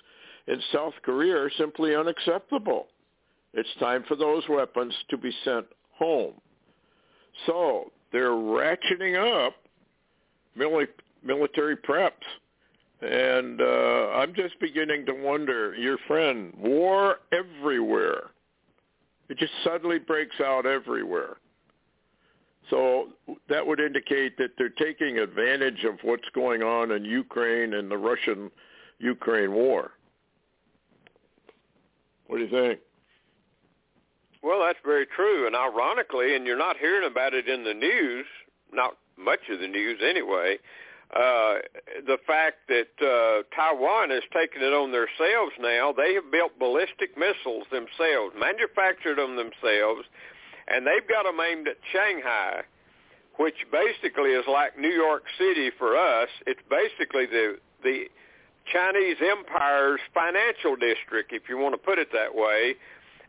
in 0.46 0.60
South 0.72 0.94
Korea 1.02 1.36
are 1.36 1.50
simply 1.58 1.94
unacceptable. 1.94 2.88
It's 3.52 3.68
time 3.78 4.04
for 4.08 4.16
those 4.16 4.42
weapons 4.48 4.94
to 5.10 5.18
be 5.18 5.30
sent 5.44 5.66
home. 5.92 6.34
So 7.46 7.92
they're 8.12 8.30
ratcheting 8.30 9.46
up 9.46 9.54
military 10.56 11.76
preps. 11.76 12.12
And 13.00 13.60
uh, 13.60 14.10
I'm 14.14 14.34
just 14.34 14.58
beginning 14.60 15.04
to 15.06 15.12
wonder, 15.12 15.74
your 15.74 15.98
friend, 16.06 16.54
war 16.56 17.16
everywhere. 17.32 18.30
It 19.28 19.38
just 19.38 19.52
suddenly 19.62 19.98
breaks 19.98 20.40
out 20.40 20.66
everywhere. 20.66 21.36
So 22.70 23.08
that 23.48 23.66
would 23.66 23.80
indicate 23.80 24.38
that 24.38 24.50
they're 24.56 24.70
taking 24.70 25.18
advantage 25.18 25.84
of 25.84 25.94
what's 26.02 26.28
going 26.34 26.62
on 26.62 26.92
in 26.92 27.04
Ukraine 27.04 27.74
and 27.74 27.90
the 27.90 27.98
Russian-Ukraine 27.98 29.52
war. 29.52 29.92
What 32.26 32.38
do 32.38 32.44
you 32.44 32.50
think? 32.50 32.80
Well, 34.42 34.60
that's 34.64 34.78
very 34.84 35.06
true, 35.06 35.46
and 35.46 35.54
ironically, 35.56 36.36
and 36.36 36.46
you're 36.46 36.58
not 36.58 36.76
hearing 36.78 37.06
about 37.10 37.34
it 37.34 37.48
in 37.48 37.64
the 37.64 37.74
news, 37.74 38.26
not 38.72 38.96
much 39.18 39.40
of 39.50 39.60
the 39.60 39.68
news 39.68 40.00
anyway. 40.02 40.58
Uh, 41.14 41.62
the 42.06 42.18
fact 42.26 42.66
that 42.68 42.90
uh, 42.98 43.44
Taiwan 43.54 44.10
has 44.10 44.24
taken 44.32 44.62
it 44.62 44.74
on 44.74 44.90
themselves 44.90 45.52
now. 45.60 45.92
They 45.92 46.14
have 46.14 46.30
built 46.32 46.58
ballistic 46.58 47.16
missiles 47.16 47.66
themselves, 47.70 48.34
manufactured 48.36 49.16
them 49.16 49.36
themselves, 49.36 50.02
and 50.66 50.84
they've 50.84 51.06
got 51.06 51.22
them 51.22 51.38
aimed 51.38 51.68
at 51.68 51.76
Shanghai, 51.92 52.62
which 53.38 53.62
basically 53.70 54.30
is 54.30 54.44
like 54.48 54.76
New 54.78 54.90
York 54.90 55.22
City 55.38 55.70
for 55.78 55.96
us. 55.96 56.28
It's 56.46 56.62
basically 56.68 57.26
the 57.26 57.58
the 57.84 58.06
Chinese 58.66 59.18
Empire's 59.20 60.00
financial 60.12 60.74
district, 60.74 61.32
if 61.32 61.48
you 61.48 61.58
want 61.58 61.74
to 61.74 61.78
put 61.78 61.98
it 61.98 62.08
that 62.12 62.34
way. 62.34 62.74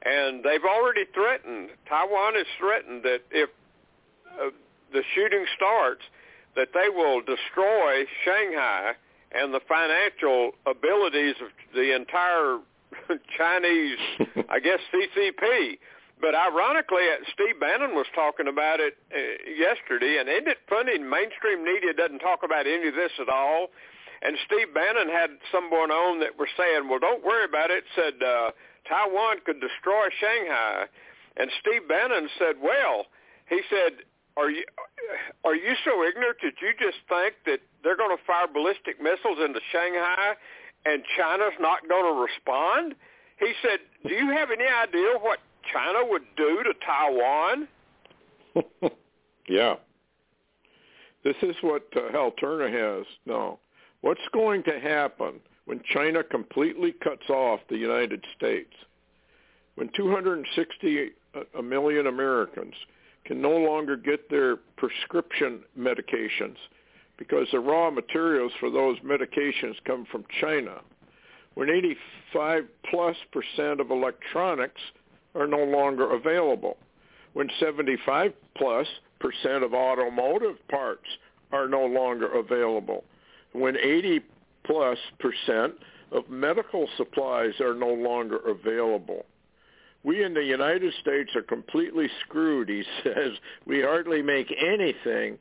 And 0.02 0.44
they've 0.44 0.64
already 0.64 1.06
threatened, 1.14 1.70
Taiwan 1.90 2.36
has 2.36 2.46
threatened 2.58 3.04
that 3.04 3.22
if 3.32 3.50
uh, 4.40 4.50
the 4.94 5.04
shooting 5.14 5.46
starts, 5.56 6.02
that 6.56 6.70
they 6.74 6.90
will 6.90 7.22
destroy 7.22 8.06
Shanghai 8.24 8.94
and 9.32 9.54
the 9.54 9.60
financial 9.68 10.52
abilities 10.66 11.36
of 11.42 11.50
the 11.74 11.96
entire 11.96 12.60
Chinese, 13.38 14.00
I 14.50 14.60
guess, 14.60 14.80
CCP. 14.94 15.78
But 16.22 16.34
ironically, 16.34 17.04
uh, 17.12 17.24
Steve 17.34 17.60
Bannon 17.60 17.94
was 17.94 18.08
talking 18.16 18.48
about 18.48 18.80
it 18.80 18.96
uh, 19.12 19.20
yesterday, 19.52 20.18
and 20.20 20.30
isn't 20.30 20.48
it 20.48 20.60
funny? 20.70 20.98
Mainstream 20.98 21.64
media 21.64 21.92
doesn't 21.94 22.20
talk 22.20 22.40
about 22.44 22.68
any 22.68 22.88
of 22.88 22.96
this 22.96 23.12
at 23.20 23.28
all. 23.28 23.68
And 24.22 24.38
Steve 24.48 24.74
Bannon 24.74 25.10
had 25.10 25.32
someone 25.52 25.92
on 25.92 26.20
that 26.22 26.40
were 26.40 26.50
saying, 26.58 26.88
"Well, 26.88 27.00
don't 27.00 27.24
worry 27.24 27.44
about 27.44 27.70
it." 27.70 27.84
Said 27.96 28.24
uh, 28.24 28.52
Taiwan 28.88 29.44
could 29.46 29.60
destroy 29.60 30.08
Shanghai, 30.18 30.88
and 31.36 31.52
Steve 31.60 31.88
Bannon 31.88 32.30
said, 32.40 32.56
"Well," 32.64 33.06
he 33.50 33.62
said, 33.70 34.08
"Are 34.38 34.50
you 34.50 34.64
are 35.44 35.56
you 35.56 35.74
so 35.86 36.04
ignorant 36.04 36.38
that 36.44 36.54
you 36.62 36.74
just 36.80 36.98
think 37.08 37.36
that 37.46 37.60
they're 37.84 37.98
going 37.98 38.16
to 38.16 38.24
fire 38.26 38.48
ballistic 38.48 39.02
missiles 39.02 39.40
into 39.40 39.60
Shanghai 39.72 40.36
and 40.86 41.04
China's 41.18 41.58
not 41.60 41.88
going 41.88 42.06
to 42.14 42.22
respond?" 42.22 42.96
He 43.40 43.54
said, 43.62 43.80
"Do 44.08 44.14
you 44.14 44.32
have 44.32 44.52
any 44.52 44.66
idea 44.66 45.18
what 45.20 45.40
China 45.72 46.06
would 46.06 46.26
do 46.36 46.64
to 46.64 46.74
Taiwan?" 46.86 47.68
yeah. 49.48 49.76
This 51.24 51.36
is 51.42 51.56
what 51.62 51.84
uh, 51.96 52.12
Hal 52.12 52.32
Turner 52.32 52.70
has. 52.70 53.06
No. 53.26 53.60
What's 54.02 54.22
going 54.34 54.64
to 54.64 54.80
happen 54.80 55.40
when 55.66 55.82
China 55.92 56.24
completely 56.24 56.92
cuts 57.04 57.28
off 57.30 57.60
the 57.70 57.78
United 57.78 58.24
States? 58.38 58.74
When 59.74 59.90
260 59.96 61.10
a 61.58 61.62
million 61.62 62.08
Americans 62.08 62.76
can 63.26 63.42
no 63.42 63.52
longer 63.58 63.98
get 63.98 64.30
their 64.30 64.58
prescription 64.78 65.62
medications 65.78 66.58
because 67.18 67.48
the 67.52 67.60
raw 67.60 67.90
materials 67.90 68.52
for 68.60 68.70
those 68.70 68.98
medications 69.00 69.76
come 69.86 70.06
from 70.12 70.24
China. 70.42 70.82
When 71.56 71.70
85 71.70 72.64
plus 72.90 73.16
percent 73.32 73.80
of 73.80 73.90
electronics 73.90 74.82
are 75.34 75.48
no 75.48 75.64
longer 75.64 76.14
available. 76.14 76.78
When 77.34 77.50
75 77.60 78.34
plus 78.56 78.88
percent 79.20 79.64
of 79.64 79.74
automotive 79.74 80.56
parts 80.70 81.06
are 81.52 81.68
no 81.68 81.86
longer 81.86 82.28
available. 82.28 83.04
When 83.54 83.78
80 83.78 84.22
plus 84.66 84.98
percent 85.20 85.76
of 86.12 86.30
medical 86.30 86.88
supplies 86.98 87.54
are 87.62 87.74
no 87.74 87.94
longer 87.94 88.38
available 88.48 89.26
we 90.06 90.24
in 90.24 90.36
the 90.36 90.44
United 90.44 90.94
States 91.02 91.32
are 91.36 91.42
completely 91.42 92.08
screwed, 92.22 92.70
he 92.70 92.84
says. 93.04 93.32
We 93.66 93.82
hardly 93.82 94.22
make 94.22 94.54
anything 94.58 95.40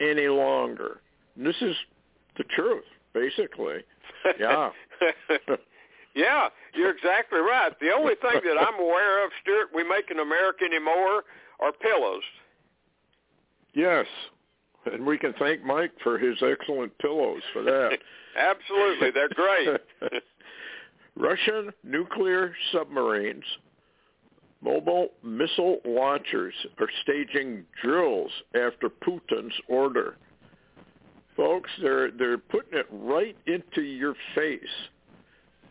any 0.00 0.28
longer. 0.28 1.00
And 1.36 1.46
this 1.46 1.56
is 1.60 1.76
the 2.38 2.44
truth, 2.44 2.84
basically. 3.12 3.84
Yeah. 4.40 4.70
yeah, 6.14 6.48
you're 6.74 6.90
exactly 6.90 7.40
right. 7.40 7.72
The 7.80 7.90
only 7.90 8.14
thing 8.14 8.40
that 8.42 8.58
I'm 8.58 8.80
aware 8.80 9.24
of, 9.24 9.30
Stewart, 9.42 9.68
we 9.74 9.84
make 9.86 10.10
in 10.10 10.18
America 10.18 10.64
anymore 10.64 11.24
are 11.60 11.72
pillows. 11.72 12.22
Yes. 13.74 14.06
And 14.90 15.04
we 15.04 15.18
can 15.18 15.34
thank 15.38 15.62
Mike 15.62 15.92
for 16.02 16.18
his 16.18 16.36
excellent 16.42 16.96
pillows 16.98 17.42
for 17.52 17.62
that. 17.62 17.98
Absolutely. 18.38 19.10
They're 19.10 19.28
great. 19.28 20.22
Russian 21.16 21.72
nuclear 21.82 22.54
submarines 22.72 23.44
Mobile 24.66 25.10
missile 25.22 25.78
launchers 25.84 26.52
are 26.80 26.88
staging 27.02 27.64
drills 27.80 28.32
after 28.56 28.90
Putin's 28.90 29.54
order. 29.68 30.16
Folks, 31.36 31.70
they're 31.80 32.10
they're 32.10 32.38
putting 32.38 32.76
it 32.76 32.86
right 32.90 33.36
into 33.46 33.82
your 33.82 34.14
face 34.34 34.60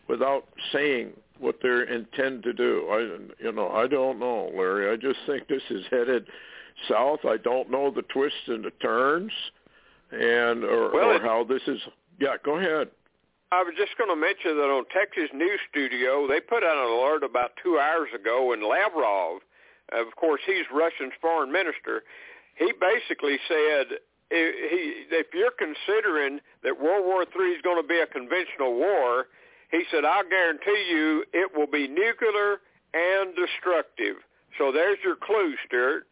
without 0.08 0.44
saying 0.72 1.10
what 1.38 1.56
they 1.62 1.68
intend 1.94 2.42
to 2.44 2.54
do. 2.54 2.86
I 2.90 3.44
you 3.44 3.52
know, 3.52 3.68
I 3.68 3.86
don't 3.86 4.18
know, 4.18 4.50
Larry. 4.56 4.90
I 4.90 4.96
just 4.96 5.18
think 5.26 5.46
this 5.46 5.62
is 5.68 5.84
headed 5.90 6.26
south. 6.88 7.20
I 7.26 7.36
don't 7.36 7.70
know 7.70 7.90
the 7.90 8.02
twists 8.02 8.38
and 8.46 8.64
the 8.64 8.70
turns 8.80 9.32
and 10.10 10.64
or, 10.64 10.90
well, 10.94 11.10
or 11.10 11.20
how 11.20 11.44
this 11.44 11.62
is 11.66 11.80
Yeah, 12.18 12.36
go 12.42 12.56
ahead. 12.56 12.88
I 13.52 13.62
was 13.62 13.74
just 13.78 13.96
going 13.96 14.10
to 14.10 14.18
mention 14.18 14.58
that 14.58 14.70
on 14.74 14.84
Texas 14.90 15.30
News 15.32 15.60
Studio, 15.70 16.26
they 16.26 16.40
put 16.40 16.64
out 16.64 16.76
an 16.76 16.90
alert 16.90 17.22
about 17.22 17.52
two 17.62 17.78
hours 17.78 18.10
ago, 18.10 18.52
and 18.52 18.62
Lavrov, 18.62 19.38
of 19.92 20.16
course, 20.16 20.40
he's 20.44 20.66
Russia's 20.72 21.14
foreign 21.20 21.52
minister. 21.52 22.02
He 22.58 22.72
basically 22.74 23.38
said, 23.46 24.02
he, 24.30 25.06
if 25.14 25.28
you're 25.32 25.54
considering 25.54 26.40
that 26.64 26.80
World 26.80 27.06
War 27.06 27.22
III 27.22 27.54
is 27.54 27.62
going 27.62 27.80
to 27.80 27.86
be 27.86 28.00
a 28.00 28.06
conventional 28.06 28.74
war, 28.74 29.26
he 29.70 29.84
said, 29.92 30.04
I'll 30.04 30.28
guarantee 30.28 30.90
you 30.90 31.24
it 31.32 31.54
will 31.54 31.70
be 31.70 31.86
nuclear 31.86 32.58
and 32.94 33.30
destructive. 33.36 34.16
So 34.58 34.72
there's 34.72 34.98
your 35.04 35.14
clue, 35.14 35.54
Stewart. 35.66 36.06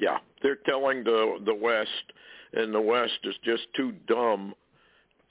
Yeah, 0.00 0.18
they're 0.42 0.56
telling 0.56 1.04
the 1.04 1.38
the 1.44 1.54
West, 1.54 2.12
and 2.54 2.74
the 2.74 2.80
West 2.80 3.20
is 3.24 3.34
just 3.44 3.64
too 3.76 3.92
dumb 4.08 4.54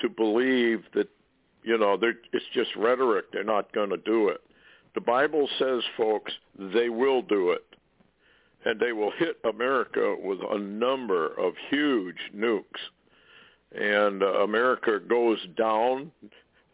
to 0.02 0.10
believe 0.10 0.84
that 0.94 1.10
you 1.64 1.78
know 1.78 1.98
it's 2.02 2.46
just 2.54 2.76
rhetoric. 2.76 3.26
They're 3.32 3.44
not 3.44 3.74
going 3.74 3.90
to 3.90 3.98
do 3.98 4.30
it. 4.30 4.42
The 4.96 5.02
Bible 5.02 5.48
says, 5.60 5.84
folks, 5.98 6.32
they 6.58 6.90
will 6.90 7.22
do 7.22 7.52
it, 7.52 7.66
and 8.66 8.80
they 8.80 8.92
will 8.92 9.12
hit 9.18 9.38
America 9.48 10.16
with 10.22 10.40
a 10.50 10.58
number 10.58 11.28
of 11.40 11.54
huge 11.70 12.18
nukes, 12.36 12.64
and 13.72 14.24
uh, 14.24 14.44
America 14.44 15.00
goes 15.00 15.38
down 15.58 16.12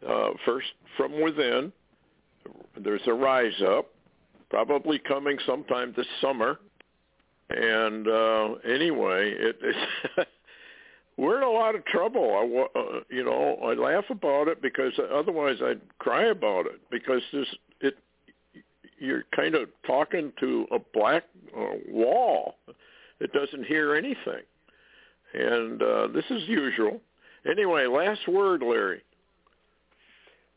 uh, 0.07 0.29
first 0.45 0.67
from 0.97 1.21
within. 1.21 1.71
There's 2.81 3.01
a 3.07 3.13
rise 3.13 3.61
up, 3.67 3.87
probably 4.49 4.99
coming 4.99 5.37
sometime 5.45 5.93
this 5.97 6.07
summer. 6.21 6.59
And 7.49 8.07
uh, 8.07 8.53
anyway, 8.67 9.31
it, 9.37 9.57
it 9.61 9.75
is 9.75 9.75
we're 11.17 11.37
in 11.37 11.43
a 11.43 11.49
lot 11.49 11.75
of 11.75 11.85
trouble. 11.85 12.67
I, 12.75 12.79
uh, 12.79 12.99
you 13.09 13.23
know, 13.23 13.57
I 13.63 13.73
laugh 13.73 14.05
about 14.09 14.47
it 14.47 14.61
because 14.61 14.91
otherwise 15.13 15.57
I'd 15.63 15.81
cry 15.99 16.25
about 16.25 16.65
it 16.65 16.81
because 16.91 17.21
this 17.31 17.47
it 17.81 17.97
you're 18.99 19.23
kind 19.35 19.55
of 19.55 19.69
talking 19.85 20.31
to 20.39 20.67
a 20.71 20.79
black 20.93 21.23
uh, 21.57 21.75
wall. 21.89 22.55
It 23.19 23.31
doesn't 23.31 23.65
hear 23.65 23.95
anything, 23.95 24.43
and 25.33 25.81
uh, 25.81 26.07
this 26.13 26.25
is 26.29 26.43
usual. 26.47 26.99
Anyway, 27.49 27.85
last 27.85 28.27
word, 28.27 28.61
Larry. 28.61 29.01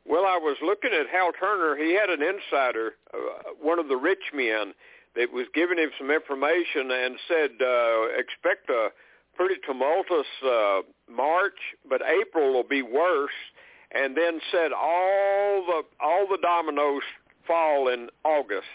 Well, 0.09 0.25
I 0.25 0.39
was 0.39 0.57
looking 0.63 0.91
at 0.99 1.07
Hal 1.13 1.33
Turner. 1.39 1.77
He 1.77 1.95
had 1.95 2.09
an 2.09 2.23
insider, 2.23 2.95
uh, 3.13 3.53
one 3.61 3.79
of 3.79 3.89
the 3.89 3.97
rich 3.97 4.33
men, 4.35 4.73
that 5.15 5.31
was 5.33 5.47
giving 5.55 5.79
him 5.79 5.91
some 5.99 6.11
information 6.11 6.91
and 6.91 7.19
said, 7.29 7.51
uh, 7.61 8.07
expect 8.17 8.71
a 8.71 8.89
pretty 9.39 9.55
tumultuous 9.65 10.27
uh, 10.45 10.81
March, 11.09 11.57
but 11.89 12.03
April 12.03 12.53
will 12.53 12.69
be 12.69 12.83
worse. 12.83 13.31
And 13.93 14.15
then 14.15 14.39
said 14.53 14.73
all 14.73 15.65
the 15.67 15.83
all 16.05 16.27
the 16.29 16.37
dominoes 16.43 17.03
fall 17.47 17.89
in 17.89 18.11
August. 18.23 18.67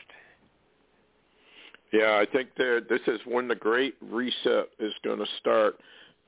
Yeah, 1.91 2.17
I 2.17 2.25
think 2.25 2.49
that 2.57 2.87
this 2.89 3.01
is 3.05 3.19
when 3.25 3.47
the 3.47 3.53
great 3.53 3.93
reset 4.01 4.69
is 4.79 4.93
going 5.03 5.19
to 5.19 5.27
start. 5.39 5.79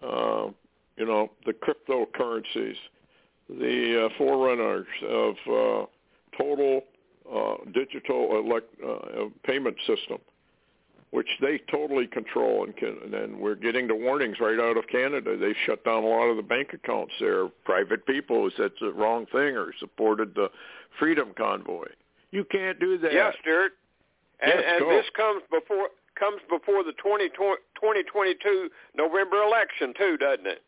Uh, 0.04 0.50
you 0.98 1.06
know, 1.06 1.32
the 1.48 1.54
cryptocurrencies, 1.54 2.76
the 3.50 4.06
uh, 4.06 4.10
forerunners 4.20 4.86
of 5.10 5.36
uh, 5.48 5.86
total 6.38 6.82
uh, 7.34 7.56
digital 7.74 8.40
elect, 8.40 8.68
uh, 8.86 9.26
payment 9.44 9.76
system 9.88 10.20
which 11.12 11.28
they 11.40 11.60
totally 11.72 12.08
control 12.08 12.66
and 12.66 12.76
can 12.76 12.98
and 13.14 13.40
we're 13.40 13.56
getting 13.56 13.88
the 13.88 13.96
warnings 13.96 14.38
right 14.40 14.60
out 14.60 14.78
of 14.78 14.88
Canada. 14.88 15.38
They've 15.38 15.56
shut 15.66 15.84
down 15.86 16.04
a 16.04 16.08
lot 16.08 16.26
of 16.26 16.38
the 16.38 16.44
bank 16.44 16.74
accounts 16.74 17.14
there. 17.20 17.48
Private 17.64 18.06
people 18.06 18.42
who 18.42 18.52
said 18.58 18.72
the 18.82 18.92
wrong 18.92 19.26
thing 19.28 19.56
or 19.56 19.72
supported 19.80 20.36
the 20.36 20.50
Freedom 21.00 21.32
Convoy. 21.38 21.88
You 22.32 22.44
can't 22.44 22.80
do 22.80 22.98
that. 22.98 23.14
Yes, 23.14 23.34
Stewart. 23.42 23.74
And, 24.42 24.54
yes, 24.54 24.64
and 24.68 24.80
go. 24.82 24.90
this 24.90 25.06
comes 25.16 25.44
before 25.50 25.90
comes 26.20 26.42
before 26.50 26.84
the 26.84 26.94
20, 26.94 27.30
2022 27.30 28.70
November 28.96 29.44
election 29.44 29.94
too, 29.98 30.18
doesn't 30.18 30.48
it? 30.48 30.64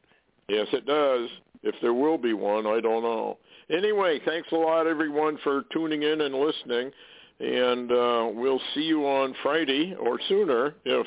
Yes, 0.50 0.67
it 0.71 0.86
does. 0.86 1.30
If 1.63 1.76
there 1.82 1.93
will 1.93 2.17
be 2.17 2.34
one, 2.34 2.65
I 2.65 2.80
don't 2.80 3.04
know. 3.04 3.38
Anyway, 3.69 4.19
thanks 4.26 4.50
a 4.52 4.56
lot, 4.56 4.88
everyone, 4.88 5.38
for 5.43 5.63
tuning 5.73 6.04
in 6.04 6.21
and 6.21 6.36
listening. 6.36 6.91
And 7.39 7.91
uh, 7.91 8.30
we'll 8.34 8.62
see 8.73 8.82
you 8.82 9.06
on 9.06 9.36
Friday 9.43 9.95
or 10.00 10.19
sooner 10.28 10.73
if 10.86 11.06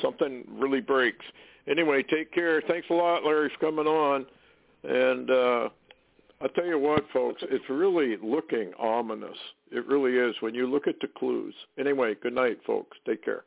something 0.00 0.44
really 0.50 0.80
breaks. 0.80 1.24
Anyway, 1.68 2.02
take 2.02 2.32
care. 2.32 2.62
Thanks 2.62 2.86
a 2.90 2.94
lot, 2.94 3.24
Larry, 3.24 3.50
for 3.50 3.66
coming 3.66 3.86
on. 3.86 4.24
And 4.84 5.30
uh, 5.30 5.68
I'll 6.40 6.48
tell 6.54 6.66
you 6.66 6.78
what, 6.78 7.04
folks, 7.12 7.42
it's 7.50 7.68
really 7.68 8.16
looking 8.22 8.72
ominous. 8.78 9.36
It 9.70 9.86
really 9.86 10.12
is 10.12 10.34
when 10.40 10.54
you 10.54 10.66
look 10.66 10.86
at 10.86 11.00
the 11.00 11.08
clues. 11.08 11.54
Anyway, 11.78 12.14
good 12.22 12.34
night, 12.34 12.58
folks. 12.66 12.96
Take 13.06 13.24
care. 13.24 13.42